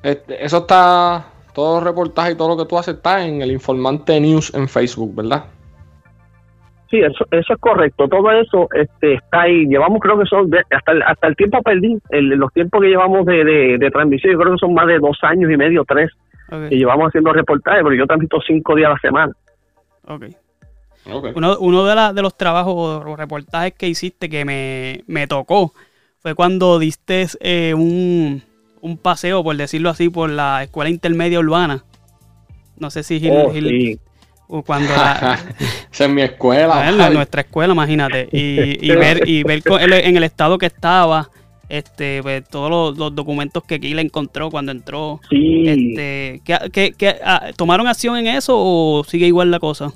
este, 0.02 0.44
eso 0.44 0.58
está 0.58 1.26
todo 1.56 1.80
reportaje 1.80 2.32
y 2.32 2.34
todo 2.36 2.48
lo 2.48 2.56
que 2.58 2.68
tú 2.68 2.76
haces 2.76 2.96
está 2.96 3.24
en 3.24 3.40
el 3.40 3.50
Informante 3.50 4.20
News 4.20 4.54
en 4.54 4.68
Facebook, 4.68 5.14
¿verdad? 5.14 5.46
Sí, 6.90 6.98
eso, 6.98 7.24
eso 7.30 7.54
es 7.54 7.58
correcto. 7.58 8.06
Todo 8.08 8.30
eso 8.30 8.68
este, 8.74 9.14
está 9.14 9.40
ahí. 9.40 9.66
Llevamos, 9.66 10.00
creo 10.00 10.18
que 10.18 10.26
son, 10.26 10.50
hasta, 10.70 10.92
el, 10.92 11.02
hasta 11.02 11.26
el 11.28 11.34
tiempo 11.34 11.62
perdí, 11.62 11.96
los 12.10 12.52
tiempos 12.52 12.82
que 12.82 12.88
llevamos 12.88 13.24
de, 13.24 13.78
de, 13.78 13.90
transmisión, 13.90 14.34
yo 14.34 14.38
creo 14.38 14.52
que 14.52 14.58
son 14.58 14.74
más 14.74 14.86
de 14.86 14.98
dos 14.98 15.16
años 15.22 15.50
y 15.50 15.56
medio, 15.56 15.82
tres, 15.88 16.10
que 16.50 16.76
llevamos 16.76 17.08
haciendo 17.08 17.32
reportajes, 17.32 17.82
pero 17.82 17.94
yo 17.94 18.06
transmito 18.06 18.38
cinco 18.46 18.74
días 18.74 18.90
a 18.90 18.92
la 18.92 18.98
semana. 18.98 19.32
Ok. 20.04 20.24
okay. 21.10 21.32
Uno, 21.34 21.56
uno 21.58 21.84
de, 21.86 21.94
la, 21.94 22.12
de 22.12 22.20
los 22.20 22.36
trabajos 22.36 22.74
o 22.76 23.16
reportajes 23.16 23.72
que 23.72 23.88
hiciste 23.88 24.28
que 24.28 24.44
me, 24.44 25.00
me 25.06 25.26
tocó 25.26 25.72
fue 26.18 26.34
cuando 26.34 26.78
diste 26.78 27.26
eh, 27.40 27.72
un 27.72 28.42
un 28.80 28.98
paseo, 28.98 29.42
por 29.42 29.56
decirlo 29.56 29.90
así, 29.90 30.08
por 30.08 30.30
la 30.30 30.62
escuela 30.62 30.90
intermedia 30.90 31.38
urbana. 31.38 31.84
No 32.78 32.90
sé 32.90 33.02
si 33.02 33.20
Gil, 33.20 33.98
oh, 34.48 34.62
cuando 34.62 34.92
Esa 35.92 36.04
es 36.04 36.10
mi 36.10 36.22
escuela. 36.22 37.10
nuestra 37.10 37.42
escuela, 37.42 37.72
imagínate. 37.72 38.28
Y, 38.32 38.90
ver, 38.90 39.26
y 39.26 39.42
ver 39.42 39.62
en 39.66 40.16
el 40.16 40.22
estado 40.24 40.58
que 40.58 40.66
estaba, 40.66 41.28
este, 41.68 42.20
pues, 42.22 42.48
todos 42.48 42.96
los, 42.96 43.14
documentos 43.14 43.64
que 43.64 43.78
Gil 43.78 43.98
encontró 43.98 44.50
cuando 44.50 44.72
entró. 44.72 45.20
Sí. 45.30 45.64
Este, 45.66 46.40
¿qué, 46.72 46.92
qué, 46.96 47.16
ah, 47.24 47.50
¿Tomaron 47.56 47.86
acción 47.86 48.16
en 48.16 48.26
eso 48.26 48.54
o 48.56 49.04
sigue 49.04 49.26
igual 49.26 49.50
la 49.50 49.58
cosa? 49.58 49.92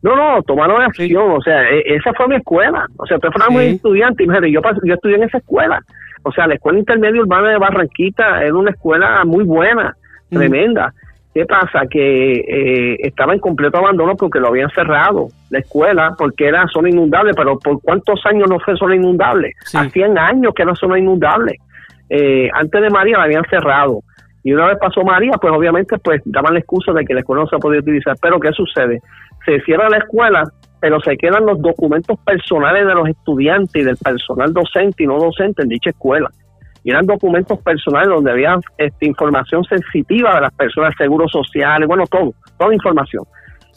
No, 0.00 0.14
no, 0.14 0.42
tomaron 0.44 0.80
acción, 0.80 1.32
o 1.32 1.42
sea, 1.42 1.60
e, 1.70 1.82
esa 1.96 2.12
fue 2.14 2.28
mi 2.28 2.36
escuela, 2.36 2.86
o 2.96 3.06
sea, 3.06 3.16
ustedes 3.16 3.34
fueron 3.34 3.52
muy 3.52 3.64
estudiantes, 3.64 4.26
y 4.26 4.52
yo, 4.52 4.60
yo 4.84 4.94
estudié 4.94 5.16
en 5.16 5.24
esa 5.24 5.38
escuela, 5.38 5.82
o 6.28 6.32
sea, 6.32 6.46
la 6.46 6.54
escuela 6.54 6.78
intermedia 6.78 7.22
urbana 7.22 7.50
de 7.50 7.58
Barranquita 7.58 8.42
era 8.42 8.54
una 8.54 8.70
escuela 8.70 9.24
muy 9.24 9.44
buena, 9.44 9.96
tremenda. 10.30 10.92
¿Qué 11.32 11.46
pasa? 11.46 11.86
Que 11.88 12.34
eh, 12.40 12.96
estaba 13.00 13.32
en 13.32 13.38
completo 13.40 13.78
abandono 13.78 14.14
porque 14.16 14.40
lo 14.40 14.48
habían 14.48 14.70
cerrado 14.70 15.28
la 15.50 15.60
escuela, 15.60 16.14
porque 16.18 16.48
era 16.48 16.66
zona 16.68 16.90
inundable, 16.90 17.32
pero 17.34 17.58
¿por 17.58 17.80
cuántos 17.80 18.20
años 18.26 18.48
no 18.50 18.58
fue 18.58 18.76
zona 18.76 18.96
inundable? 18.96 19.52
Hacían 19.72 20.18
años 20.18 20.52
que 20.54 20.62
era 20.62 20.74
zona 20.74 20.98
inundable. 20.98 21.58
Eh, 22.10 22.50
antes 22.52 22.82
de 22.82 22.90
María 22.90 23.18
la 23.18 23.24
habían 23.24 23.44
cerrado. 23.48 24.00
Y 24.44 24.52
una 24.52 24.66
vez 24.66 24.78
pasó 24.78 25.02
María, 25.02 25.32
pues 25.40 25.52
obviamente 25.52 25.96
pues 25.98 26.20
daban 26.24 26.54
la 26.54 26.60
excusa 26.60 26.92
de 26.92 27.04
que 27.04 27.14
la 27.14 27.20
escuela 27.20 27.42
no 27.42 27.48
se 27.48 27.58
podía 27.58 27.80
utilizar. 27.80 28.16
Pero 28.20 28.38
¿qué 28.38 28.52
sucede? 28.52 29.00
Se 29.46 29.60
cierra 29.60 29.88
la 29.88 29.98
escuela, 29.98 30.42
pero 30.80 31.00
se 31.00 31.16
quedan 31.16 31.46
los 31.46 31.60
documentos 31.60 32.18
personales 32.20 32.86
de 32.86 32.94
los 32.94 33.08
estudiantes 33.08 33.82
y 33.82 33.84
del 33.84 33.96
personal 33.96 34.52
docente 34.52 35.04
y 35.04 35.06
no 35.06 35.18
docente 35.18 35.62
en 35.62 35.68
dicha 35.68 35.90
escuela. 35.90 36.30
Y 36.84 36.90
eran 36.90 37.06
documentos 37.06 37.58
personales 37.60 38.08
donde 38.08 38.30
había 38.30 38.58
este, 38.78 39.06
información 39.06 39.64
sensitiva 39.64 40.36
de 40.36 40.42
las 40.42 40.54
personas, 40.54 40.94
seguros 40.96 41.30
sociales, 41.30 41.88
bueno, 41.88 42.04
todo, 42.06 42.32
toda 42.56 42.72
información. 42.72 43.24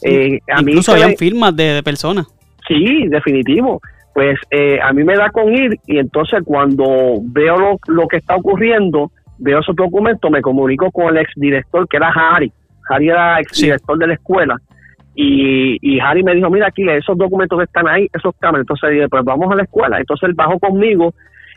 Eh, 0.02 0.38
a 0.52 0.60
Incluso 0.60 0.92
habían 0.92 1.16
firmas 1.16 1.54
de, 1.54 1.82
personas. 1.82 2.26
Sí, 2.66 3.06
definitivo. 3.08 3.80
Pues 4.14 4.38
eh, 4.50 4.78
a 4.80 4.92
mí 4.92 5.04
me 5.04 5.16
da 5.16 5.30
con 5.30 5.52
ir 5.52 5.78
y 5.86 5.98
entonces 5.98 6.40
cuando 6.44 7.20
veo 7.22 7.56
lo, 7.56 7.78
lo 7.86 8.06
que 8.06 8.18
está 8.18 8.36
ocurriendo, 8.36 9.10
veo 9.38 9.60
esos 9.60 9.74
documentos, 9.74 10.30
me 10.30 10.42
comunico 10.42 10.90
con 10.90 11.16
el 11.16 11.22
exdirector 11.22 11.88
que 11.88 11.96
era 11.96 12.10
Harry. 12.10 12.52
Harry 12.88 13.08
era 13.08 13.40
exdirector 13.40 13.98
de 13.98 14.06
la 14.06 14.14
escuela. 14.14 14.60
Y, 15.14 15.76
y 15.80 16.00
Harry 16.00 16.22
me 16.22 16.34
dijo, 16.34 16.48
mira 16.50 16.68
aquí, 16.68 16.88
esos 16.88 17.16
documentos 17.18 17.58
que 17.58 17.64
están 17.64 17.86
ahí, 17.88 18.08
esos 18.12 18.34
cámaras. 18.38 18.62
Entonces 18.62 18.90
dije, 18.90 19.08
pues 19.08 19.24
vamos 19.24 19.52
a 19.52 19.56
la 19.56 19.64
escuela. 19.64 19.98
Entonces 19.98 20.28
él 20.28 20.34
bajó 20.34 20.58
conmigo 20.58 21.12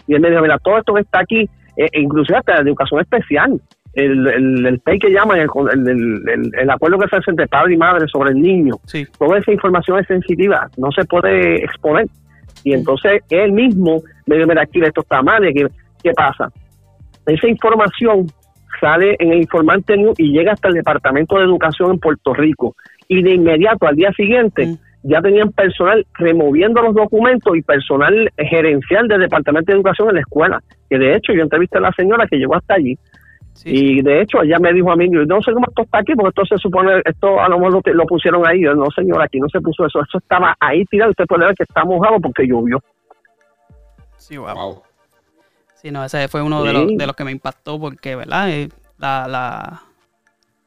y 0.08 0.15
él 0.15 0.22
me 0.22 0.30
dijo, 0.30 0.41
mira, 0.41 0.58
todo 0.60 0.78
esto 0.78 0.94
que 0.94 1.02
está 1.02 1.20
aquí, 1.20 1.50
eh, 1.78 1.89
inclusive 1.94 2.38
hasta 2.38 2.56
la 2.56 2.62
educación 2.62 3.02
especial, 3.02 3.60
el, 3.94 4.28
el, 4.28 4.65
el 4.65 4.80
PEI 4.80 5.00
que 5.00 5.10
llaman, 5.10 5.39
el, 5.39 5.50
el, 5.88 6.52
el, 6.60 6.70
acuerdo 6.70 7.00
que 7.00 7.08
se 7.08 7.15
hace 7.15 7.32
entre 7.32 7.48
padre 7.48 7.76
y 7.76 7.78
madre 7.78 8.06
sobre 8.08 8.32
el 8.32 8.41
niño, 8.41 8.76
toda 9.18 9.38
esa 9.38 9.54
información 9.54 10.00
es 10.00 10.08
sensitiva, 10.08 10.70
no 10.78 10.91
se 10.91 11.06
puede 11.06 11.63
exponer. 11.63 12.08
Y 12.65 12.74
entonces 12.74 13.22
él 13.30 13.54
mismo 13.54 14.02
me 14.26 14.36
dijo, 14.36 14.48
mira, 14.48 14.63
aquí 14.63 14.82
esto 14.82 15.02
está 15.02 15.22
mal, 15.22 15.41
¿qué, 15.54 15.68
qué 16.04 16.12
pasa? 16.12 16.52
Esa 17.26 17.48
información 17.48 18.28
sale 18.80 19.15
en 19.20 19.32
el 19.32 19.39
informante 19.39 19.96
News 19.96 20.20
y 20.20 20.32
llega 20.32 20.54
hasta 20.54 20.68
el 20.68 20.76
Departamento 20.76 21.38
de 21.38 21.46
Educación 21.46 21.91
en 21.91 22.00
Puerto 22.00 22.34
Rico. 22.34 22.76
Y 23.08 23.22
de 23.22 23.34
inmediato, 23.34 23.88
al 23.88 23.96
día 23.96 24.12
siguiente, 24.13 24.65
mm. 24.65 24.78
ya 25.04 25.22
tenían 25.22 25.52
personal 25.52 26.06
removiendo 26.15 26.82
los 26.82 26.96
documentos 26.96 27.56
y 27.56 27.62
personal 27.62 28.32
gerencial 28.38 29.08
del 29.08 29.22
Departamento 29.22 29.72
de 29.72 29.78
Educación 29.78 30.10
en 30.10 30.15
la 30.15 30.22
escuela. 30.22 30.63
Que 30.89 30.98
de 30.98 31.15
hecho, 31.15 31.34
yo 31.34 31.44
entrevisté 31.44 31.78
a 31.78 31.82
la 31.82 31.91
señora 31.91 32.28
que 32.28 32.38
llegó 32.38 32.56
hasta 32.56 32.76
allí. 32.76 32.98
y 33.63 34.02
de 34.02 34.22
hecho, 34.22 34.41
ella 34.41 34.60
me 34.60 34.74
dijo 34.74 34.91
a 34.91 34.96
mí, 34.96 35.08
no 35.10 35.41
sé 35.41 35.54
cómo 35.54 35.65
esto 35.68 35.84
está 35.84 36.00
aquí, 36.00 36.13
porque 36.15 36.30
esto 36.30 36.56
se 36.56 36.58
supone, 36.58 37.02
esto 37.06 37.39
a 37.39 37.48
lo 37.50 37.60
mejor 37.60 37.86
lo, 37.94 38.06
pusieron 38.06 38.46
ahí. 38.48 38.62
Yo, 38.62 38.74
no, 38.74 38.89
señora, 38.91 39.26
aquí 39.26 39.39
no 39.39 39.48
se 39.50 39.62
puso 39.62 39.86
eso. 39.86 40.02
Eso 40.02 40.18
estaba 40.18 40.56
ahí 40.60 40.84
tirado. 40.86 41.12
Usted 41.12 41.26
puede 41.26 41.46
ver 41.46 41.56
que 41.56 41.63
está 41.63 41.86
mojado 41.86 42.20
porque 42.20 42.48
llovió. 42.48 42.80
Sí, 44.18 44.38
wow. 44.38 44.82
Sí, 45.76 45.91
no, 45.91 46.04
ese 46.04 46.28
fue 46.30 46.41
uno 46.41 46.63
de, 46.63 46.74
los, 46.74 46.98
de 46.98 47.06
los 47.06 47.15
que 47.15 47.24
me 47.24 47.32
impactó 47.32 47.80
porque, 47.80 48.15
¿verdad? 48.15 48.50
Eh, 48.50 48.70
la, 48.98 49.28
la, 49.28 49.84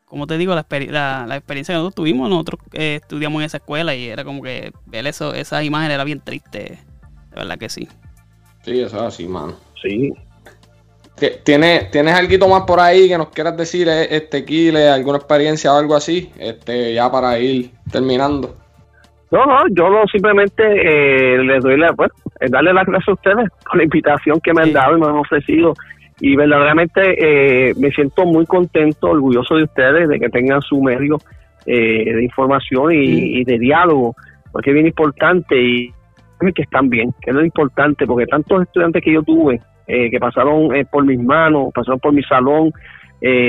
como 0.09 0.27
te 0.27 0.39
digo, 0.39 0.55
la, 0.55 0.67
la, 1.27 1.37
experiencia 1.37 1.75
que 1.75 1.77
nosotros 1.77 1.95
tuvimos, 1.95 2.31
nosotros 2.31 2.61
eh, 2.73 2.99
estudiamos 3.03 3.41
en 3.41 3.47
esa 3.47 3.59
escuela 3.59 3.95
y 3.95 4.09
era 4.09 4.25
como 4.25 4.43
que 4.43 4.73
ver 4.87 5.07
eso, 5.07 5.35
esas 5.35 5.65
imágenes 5.65 5.95
era 5.95 6.05
bien 6.05 6.21
triste, 6.21 6.79
de 7.31 7.37
verdad 7.37 7.59
que 7.59 7.69
sí. 7.69 7.89
Sí, 8.63 8.81
eso 8.81 8.97
es 8.97 9.03
así, 9.03 9.29
mano. 9.29 9.55
Sí. 9.83 10.13
¿Tienes, 11.45 11.91
¿Tienes 11.91 12.15
algo 12.15 12.49
más 12.49 12.63
por 12.63 12.79
ahí 12.81 13.09
que 13.09 13.19
nos 13.19 13.29
quieras 13.31 13.57
decir, 13.57 13.89
eh, 13.89 14.07
este 14.11 14.45
Kile, 14.45 14.89
alguna 14.89 15.19
experiencia 15.19 15.73
o 15.73 15.79
algo 15.79 15.97
así? 15.97 16.31
Este, 16.39 16.95
ya 16.95 17.11
para 17.11 17.39
ir 17.39 17.71
terminando. 17.91 18.57
No, 19.31 19.45
no, 19.45 19.59
yo 19.71 19.91
no 19.91 20.07
simplemente 20.07 20.63
eh, 20.63 21.39
les 21.43 21.63
doy 21.63 21.77
la, 21.77 21.93
bueno, 21.93 22.15
eh, 22.41 22.47
darle 22.49 22.73
las 22.73 22.87
gracias 22.87 23.09
a 23.09 23.13
ustedes 23.13 23.51
por 23.65 23.77
la 23.77 23.85
invitación 23.85 24.41
que 24.41 24.55
me 24.55 24.63
han 24.63 24.73
dado 24.73 24.97
y 24.97 25.01
me 25.01 25.07
han 25.07 25.17
ofrecido. 25.17 25.75
Y 26.21 26.37
verdaderamente 26.37 27.71
eh, 27.71 27.75
me 27.79 27.91
siento 27.91 28.25
muy 28.27 28.45
contento, 28.47 29.09
orgulloso 29.09 29.57
de 29.57 29.65
ustedes, 29.65 30.09
de 30.09 30.19
que 30.19 30.29
tengan 30.29 30.61
su 30.63 30.83
medio 30.83 31.19
eh, 31.67 32.13
de 32.13 32.25
información 32.25 32.93
y, 32.93 33.45
de 33.45 33.59
diálogo, 33.59 34.17
porque 34.51 34.71
es 34.71 34.75
bien 34.75 34.87
importante 34.87 35.57
y 35.61 35.93
que 36.55 36.63
están 36.63 36.89
bien, 36.89 37.13
que 37.21 37.31
es 37.31 37.37
lo 37.37 37.45
importante, 37.45 38.07
porque 38.07 38.27
tantos 38.27 38.63
estudiantes 38.63 39.03
que 39.03 39.13
yo 39.13 39.23
tuve, 39.23 39.61
que 39.87 40.19
pasaron 40.21 40.69
por 40.91 41.05
mis 41.05 41.19
manos, 41.19 41.73
pasaron 41.75 41.99
por 41.99 42.13
mi 42.13 42.23
salón, 42.23 42.73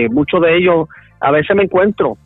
muchos 0.10 0.42
de 0.42 0.58
ellos 0.58 0.88
a 1.20 1.32
veces 1.32 1.56
me 1.56 1.64
encuentro 1.64 2.18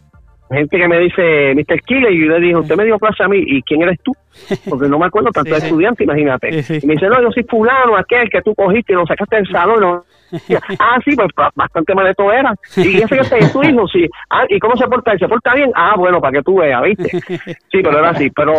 gente 0.54 0.78
que 0.78 0.88
me 0.88 1.00
dice, 1.00 1.54
Mr. 1.56 1.82
Killer, 1.82 2.12
y 2.12 2.26
yo 2.26 2.32
le 2.32 2.40
dije, 2.40 2.56
usted 2.56 2.76
me 2.76 2.86
dio 2.86 3.00
clase 3.00 3.24
a 3.24 3.28
mí, 3.28 3.44
¿y 3.46 3.62
quién 3.64 3.82
eres 3.82 4.00
tú? 4.04 4.12
Porque 4.70 4.88
no 4.88 5.00
me 5.00 5.06
acuerdo 5.06 5.32
tanto 5.32 5.52
de 5.52 5.58
estudiante, 5.58 6.04
imagínate. 6.04 6.50
Y 6.50 6.88
me 6.88 6.94
dice, 6.94 7.08
no, 7.08 7.22
yo 7.22 7.32
soy 7.32 7.44
fulano, 7.44 7.96
aquel 7.96 8.30
que 8.30 8.42
tú 8.42 8.54
cogiste 8.56 8.94
y 8.94 8.96
lo 8.96 9.06
sacaste 9.06 9.38
del 9.38 9.48
salón. 9.48 10.02
ah, 10.80 11.00
sí, 11.06 11.16
pues 11.16 11.30
bastante 11.56 11.94
maleto 11.94 12.32
era. 12.32 12.54
Y 12.78 12.98
ese 12.98 13.08
que 13.08 13.38
es 13.40 13.54
tu 13.54 13.64
hijo, 13.64 13.88
sí. 13.88 14.08
Ah, 14.30 14.46
¿y 14.50 14.60
cómo 14.60 14.76
se 14.76 14.88
porta? 14.88 15.18
¿Se 15.18 15.28
porta 15.28 15.54
bien? 15.54 15.72
Ah, 15.76 15.96
bueno, 15.98 16.20
para 16.20 16.40
que 16.40 16.44
tú 16.44 16.58
veas, 16.58 16.82
¿viste? 16.82 17.20
Sí, 17.72 17.82
pero 17.84 18.00
era 18.00 18.10
así. 18.10 18.30
Pero, 18.32 18.54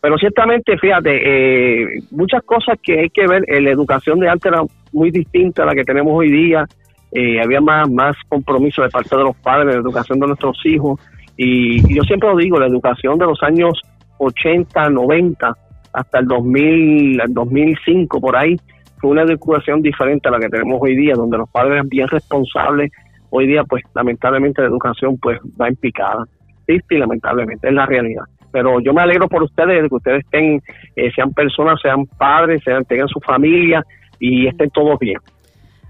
pero 0.00 0.18
ciertamente, 0.18 0.76
fíjate, 0.78 1.20
eh, 1.22 1.86
muchas 2.10 2.42
cosas 2.42 2.78
que 2.82 3.00
hay 3.00 3.10
que 3.10 3.26
ver, 3.26 3.44
en 3.46 3.64
la 3.64 3.70
educación 3.70 4.18
de 4.18 4.28
arte 4.28 4.48
era 4.48 4.62
muy 4.92 5.10
distinta 5.10 5.62
a 5.62 5.66
la 5.66 5.74
que 5.74 5.84
tenemos 5.84 6.12
hoy 6.14 6.30
día. 6.30 6.66
Eh, 7.12 7.40
había 7.42 7.60
más, 7.60 7.90
más 7.90 8.16
compromiso 8.28 8.82
de 8.82 8.88
parte 8.88 9.16
de 9.16 9.24
los 9.24 9.36
padres 9.36 9.66
de 9.66 9.72
la 9.74 9.80
educación 9.80 10.20
de 10.20 10.28
nuestros 10.28 10.56
hijos 10.64 11.00
y, 11.42 11.94
yo 11.94 12.02
siempre 12.02 12.28
lo 12.28 12.36
digo, 12.36 12.60
la 12.60 12.66
educación 12.66 13.18
de 13.18 13.24
los 13.24 13.42
años 13.42 13.80
80, 14.18 14.90
90 14.90 15.56
hasta 15.90 16.18
el 16.18 16.26
2000, 16.26 17.18
el 17.18 17.32
2005 17.32 18.20
por 18.20 18.36
ahí 18.36 18.60
fue 18.98 19.12
una 19.12 19.22
educación 19.22 19.80
diferente 19.80 20.28
a 20.28 20.32
la 20.32 20.38
que 20.38 20.50
tenemos 20.50 20.78
hoy 20.82 20.94
día, 20.94 21.14
donde 21.14 21.38
los 21.38 21.48
padres 21.48 21.72
eran 21.72 21.88
bien 21.88 22.08
responsables. 22.08 22.92
Hoy 23.30 23.46
día, 23.46 23.64
pues 23.64 23.82
lamentablemente 23.94 24.60
la 24.60 24.68
educación 24.68 25.16
pues 25.16 25.38
va 25.58 25.68
en 25.68 25.76
picada. 25.76 26.26
Sí, 26.66 26.78
sí, 26.86 26.98
lamentablemente, 26.98 27.68
es 27.68 27.72
la 27.72 27.86
realidad. 27.86 28.24
Pero 28.52 28.78
yo 28.80 28.92
me 28.92 29.00
alegro 29.00 29.26
por 29.26 29.42
ustedes, 29.42 29.82
de 29.82 29.88
que 29.88 29.94
ustedes 29.94 30.24
estén, 30.26 30.60
eh, 30.94 31.10
sean 31.14 31.32
personas, 31.32 31.80
sean 31.80 32.04
padres, 32.04 32.60
sean, 32.62 32.84
tengan 32.84 33.08
su 33.08 33.18
familia 33.20 33.82
y 34.18 34.46
estén 34.46 34.68
todos 34.68 34.98
bien. 34.98 35.16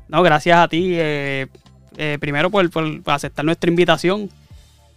No, 0.08 0.22
gracias 0.22 0.56
a 0.60 0.68
ti, 0.68 0.94
eh, 0.96 1.48
eh, 1.98 2.18
primero 2.20 2.50
por 2.50 2.70
aceptar 3.06 3.44
nuestra 3.44 3.68
invitación 3.68 4.28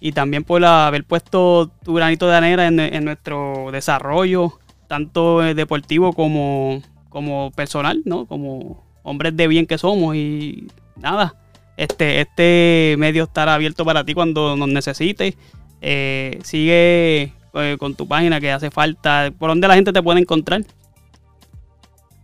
y 0.05 0.11
también 0.11 0.43
por 0.43 0.65
haber 0.65 1.05
puesto 1.05 1.71
tu 1.81 1.93
granito 1.93 2.27
de 2.27 2.35
arena 2.35 2.67
en, 2.67 3.05
nuestro 3.05 3.69
desarrollo, 3.71 4.51
tanto 4.89 5.39
deportivo 5.39 6.11
como, 6.11 6.81
como 7.07 7.51
personal, 7.51 8.01
¿no? 8.03 8.25
Como 8.25 8.83
hombres 9.03 9.37
de 9.37 9.47
bien 9.47 9.65
que 9.65 9.77
somos 9.77 10.13
y 10.17 10.67
nada, 10.97 11.35
este, 11.77 12.19
este 12.19 12.95
medio 12.97 13.23
estará 13.23 13.53
abierto 13.53 13.85
para 13.85 14.03
ti 14.03 14.13
cuando 14.13 14.57
nos 14.57 14.67
necesites. 14.67 15.37
Eh, 15.79 16.37
sigue 16.43 17.31
eh, 17.53 17.77
con 17.79 17.95
tu 17.95 18.05
página 18.05 18.41
que 18.41 18.51
hace 18.51 18.71
falta. 18.71 19.31
¿Por 19.39 19.51
dónde 19.51 19.69
la 19.69 19.75
gente 19.75 19.93
te 19.93 20.03
puede 20.03 20.19
encontrar? 20.19 20.63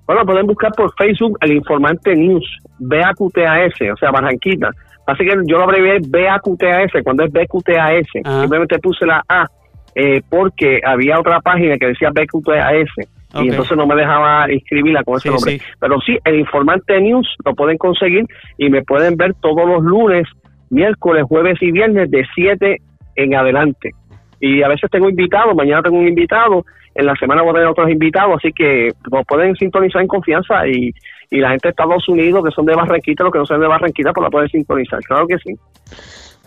Bueno, 0.05 0.25
pueden 0.25 0.47
buscar 0.47 0.73
por 0.73 0.93
Facebook 0.95 1.37
el 1.39 1.53
Informante 1.53 2.13
News, 2.13 2.45
BAQTAS, 2.79 3.73
o 3.93 3.97
sea, 3.97 4.11
Barranquita. 4.11 4.69
Así 5.11 5.25
que 5.25 5.35
yo 5.45 5.57
lo 5.57 5.63
abrevié 5.63 5.99
BAQTAS, 6.07 7.03
cuando 7.03 7.23
es 7.23 7.31
BQTAS, 7.31 8.07
simplemente 8.41 8.79
puse 8.79 9.05
la 9.05 9.23
A 9.27 9.47
eh, 9.95 10.21
porque 10.29 10.81
había 10.85 11.19
otra 11.19 11.39
página 11.41 11.77
que 11.77 11.87
decía 11.87 12.09
BQTAS. 12.11 13.07
Y 13.35 13.49
entonces 13.49 13.77
no 13.77 13.85
me 13.85 13.95
dejaba 13.95 14.51
inscribirla 14.51 15.03
con 15.03 15.17
ese 15.17 15.29
nombre. 15.29 15.61
Pero 15.79 15.99
sí, 16.01 16.17
el 16.25 16.39
informante 16.39 16.99
news 16.99 17.27
lo 17.45 17.53
pueden 17.53 17.77
conseguir 17.77 18.25
y 18.57 18.69
me 18.69 18.81
pueden 18.83 19.17
ver 19.17 19.35
todos 19.35 19.67
los 19.67 19.83
lunes, 19.83 20.27
miércoles, 20.71 21.25
jueves 21.27 21.57
y 21.61 21.71
viernes 21.71 22.09
de 22.09 22.25
7 22.33 22.77
en 23.15 23.35
adelante. 23.35 23.91
Y 24.39 24.63
a 24.63 24.67
veces 24.67 24.89
tengo 24.89 25.09
invitados, 25.09 25.55
mañana 25.55 25.83
tengo 25.83 25.99
un 25.99 26.07
invitado, 26.07 26.65
en 26.95 27.05
la 27.05 27.15
semana 27.15 27.41
voy 27.41 27.51
a 27.51 27.53
tener 27.53 27.67
otros 27.67 27.89
invitados, 27.89 28.37
así 28.37 28.51
que 28.51 28.89
lo 29.11 29.23
pueden 29.23 29.55
sintonizar 29.55 30.01
en 30.01 30.07
confianza 30.07 30.67
y 30.67 30.91
y 31.29 31.39
la 31.39 31.49
gente 31.49 31.67
de 31.67 31.71
Estados 31.71 32.07
Unidos 32.09 32.43
que 32.43 32.51
son 32.51 32.65
de 32.65 32.75
Barranquita, 32.75 33.23
los 33.23 33.33
que 33.33 33.39
no 33.39 33.45
son 33.45 33.61
de 33.61 33.67
Barranquita, 33.67 34.13
pues 34.13 34.23
la 34.23 34.29
pueden 34.29 34.49
sintonizar. 34.49 34.99
Claro 35.01 35.27
que 35.27 35.37
sí. 35.37 35.53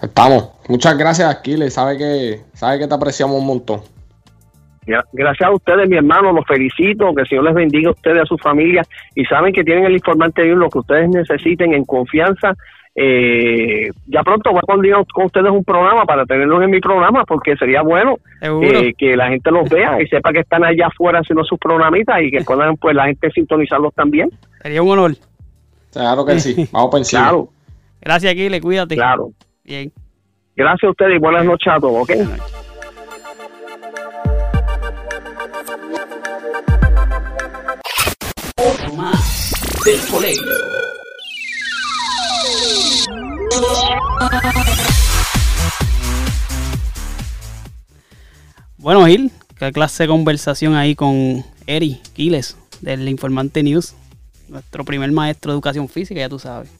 Estamos. 0.01 0.51
Muchas 0.68 0.99
gracias, 0.99 1.29
Aquiles. 1.29 1.75
Sabe 1.75 1.97
que, 1.97 2.40
sabe 2.55 2.79
que 2.81 2.88
te 2.88 2.95
apreciamos 2.95 3.38
un 3.38 3.47
montón. 3.47 3.81
Gracias 5.12 5.49
a 5.49 5.53
ustedes, 5.53 5.88
mi 5.88 5.97
hermano, 5.97 6.33
los 6.33 6.45
felicito, 6.45 7.14
que 7.14 7.23
el 7.23 7.29
Señor 7.29 7.45
les 7.45 7.55
bendiga 7.55 7.90
a 7.90 7.92
ustedes, 7.92 8.23
a 8.23 8.27
su 8.27 8.37
familia, 8.37 8.83
y 9.14 9.25
saben 9.27 9.53
que 9.53 9.62
tienen 9.62 9.85
el 9.85 9.92
informante 9.92 10.42
de 10.42 10.57
lo 10.57 10.68
que 10.68 10.81
ustedes 10.81 11.09
necesiten 11.09 11.73
en 11.73 11.85
confianza, 11.85 12.57
eh, 12.95 13.90
ya 14.07 14.23
pronto 14.23 14.51
voy 14.51 14.59
a 14.62 14.66
coordinar 14.66 15.05
con 15.14 15.25
ustedes 15.25 15.51
un 15.51 15.64
programa 15.64 16.05
para 16.05 16.27
tenerlos 16.27 16.62
en 16.62 16.71
mi 16.71 16.81
programa, 16.81 17.25
porque 17.25 17.57
sería 17.57 17.81
bueno 17.81 18.16
eh, 18.42 18.92
que 18.99 19.16
la 19.16 19.29
gente 19.29 19.51
los 19.51 19.68
vea 19.71 20.03
y 20.03 20.07
sepa 20.09 20.33
que 20.33 20.40
están 20.40 20.62
allá 20.62 20.88
afuera 20.88 21.21
haciendo 21.21 21.42
sus 21.45 21.59
programitas 21.59 22.21
y 22.21 22.31
que 22.31 22.40
puedan 22.47 22.77
pues 22.77 22.95
la 22.95 23.07
gente 23.07 23.31
sintonizarlos 23.31 23.95
también. 23.95 24.29
Sería 24.62 24.83
un 24.83 24.90
honor. 24.90 25.16
Claro 25.92 26.25
que 26.25 26.38
sí. 26.40 26.68
Vamos 26.72 26.90
por 26.90 26.98
encima. 27.01 27.22
Claro, 27.22 27.48
Gracias, 28.01 28.33
Aquiles. 28.33 28.61
Cuídate. 28.61 28.94
claro. 28.94 29.33
Bien. 29.64 29.92
Gracias 30.57 30.88
a 30.88 30.90
ustedes 30.90 31.16
y 31.16 31.18
buenas 31.18 31.44
noches 31.44 31.72
a 31.72 31.79
todos, 31.81 32.03
¿ok? 32.03 32.11
Otro 38.57 38.94
más 38.94 39.53
del 39.85 40.01
colegio. 40.11 40.42
Bueno, 48.79 49.07
Gil, 49.07 49.31
qué 49.59 49.72
clase 49.72 50.05
de 50.05 50.09
conversación 50.09 50.75
ahí 50.75 50.94
con 50.94 51.44
Eri 51.66 52.01
Quiles 52.14 52.57
del 52.81 53.09
Informante 53.09 53.62
News, 53.62 53.94
nuestro 54.53 54.85
primer 54.85 55.11
maestro 55.11 55.53
de 55.53 55.57
educación 55.57 55.88
física, 55.88 56.21
ya 56.21 56.29
tú 56.29 56.38
sabes. 56.38 56.71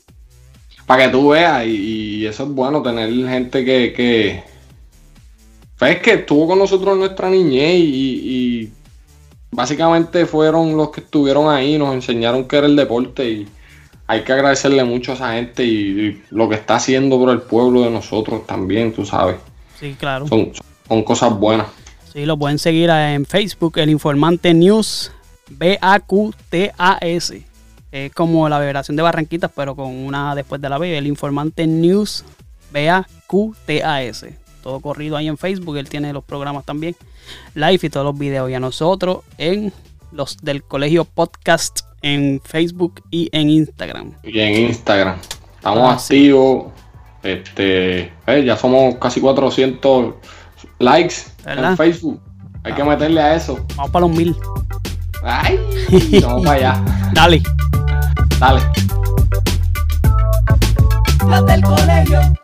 Para 0.87 1.05
que 1.05 1.11
tú 1.11 1.31
veas, 1.31 1.67
y, 1.67 1.71
y 1.71 2.27
eso 2.27 2.45
es 2.45 2.49
bueno, 2.51 2.83
tener 2.83 3.11
gente 3.29 3.65
que, 3.65 3.93
que. 3.93 4.43
Pues 5.79 6.01
que 6.01 6.15
estuvo 6.15 6.47
con 6.47 6.59
nosotros 6.59 6.93
en 6.95 7.01
nuestra 7.01 7.29
niñez 7.29 7.81
y, 7.81 8.63
y 8.63 8.73
básicamente 9.51 10.27
fueron 10.27 10.77
los 10.77 10.91
que 10.91 11.01
estuvieron 11.01 11.49
ahí, 11.53 11.77
nos 11.79 11.95
enseñaron 11.95 12.47
qué 12.47 12.59
era 12.59 12.67
el 12.67 12.77
deporte 12.77 13.29
y 13.29 13.49
hay 14.07 14.23
que 14.23 14.33
agradecerle 14.33 14.85
mucho 14.85 15.13
a 15.13 15.15
esa 15.15 15.33
gente 15.35 15.65
y, 15.65 15.71
y 15.71 16.23
lo 16.31 16.49
que 16.49 16.55
está 16.57 16.77
haciendo 16.77 17.19
por 17.19 17.31
el 17.31 17.43
pueblo 17.43 17.83
de 17.83 17.91
nosotros 17.91 18.47
también, 18.47 18.93
tú 18.93 19.05
sabes. 19.05 19.37
Sí, 19.81 19.97
claro. 19.99 20.29
Son, 20.29 20.53
son 20.87 21.03
cosas 21.03 21.37
buenas. 21.37 21.67
Sí, 22.13 22.27
lo 22.27 22.37
pueden 22.37 22.59
seguir 22.59 22.91
en 22.91 23.25
Facebook, 23.25 23.79
el 23.79 23.91
Informante 23.91 24.53
News, 24.53 25.11
B-A-Q-T-A-S. 25.51 27.43
Es 27.93 28.13
como 28.15 28.49
la 28.49 28.59
vibración 28.59 28.97
de 28.97 29.03
Barranquitas, 29.03 29.51
pero 29.55 29.77
con 29.77 29.89
una 29.95 30.35
después 30.35 30.61
de 30.63 30.69
la 30.71 30.79
B. 30.79 30.97
El 30.97 31.07
Informante 31.07 31.67
News, 31.67 32.25
B-A-Q-T-A-S. 32.73 34.39
Todo 34.63 34.81
corrido 34.81 35.17
ahí 35.17 35.29
en 35.29 35.37
Facebook. 35.37 35.77
Él 35.77 35.89
tiene 35.89 36.13
los 36.13 36.25
programas 36.25 36.65
también, 36.65 36.97
live 37.55 37.79
y 37.83 37.89
todos 37.91 38.07
los 38.07 38.19
videos. 38.19 38.51
Y 38.51 38.55
a 38.55 38.61
nosotros 38.61 39.19
en 39.39 39.73
los 40.13 40.39
del 40.39 40.63
Colegio 40.63 41.05
Podcast 41.05 41.81
en 42.03 42.41
Facebook 42.45 43.03
y 43.11 43.29
en 43.33 43.51
Instagram. 43.51 44.13
Y 44.23 44.41
en 44.41 44.69
Instagram. 44.69 45.19
Estamos 45.57 45.95
Ah, 45.95 45.99
sí. 45.99 46.15
activos. 46.15 46.73
Este, 47.23 48.13
eh, 48.27 48.45
ya 48.45 48.57
somos 48.57 48.97
casi 48.97 49.21
400 49.21 50.15
likes 50.81 51.15
¿Verdad? 51.45 51.71
en 51.73 51.77
Facebook. 51.77 52.21
Hay 52.65 52.73
que 52.75 52.83
meterle 52.85 53.21
a 53.21 53.35
eso. 53.35 53.65
Vamos 53.77 53.91
para 53.93 54.07
los 54.07 54.17
mil. 54.17 54.35
Ay, 55.23 55.59
vamos 56.23 56.45
para 56.45 56.57
allá. 56.73 56.85
Dale. 57.13 57.43
Dale. 58.43 58.61
Las 61.29 61.47
del 61.47 61.63
colegio. 61.63 62.42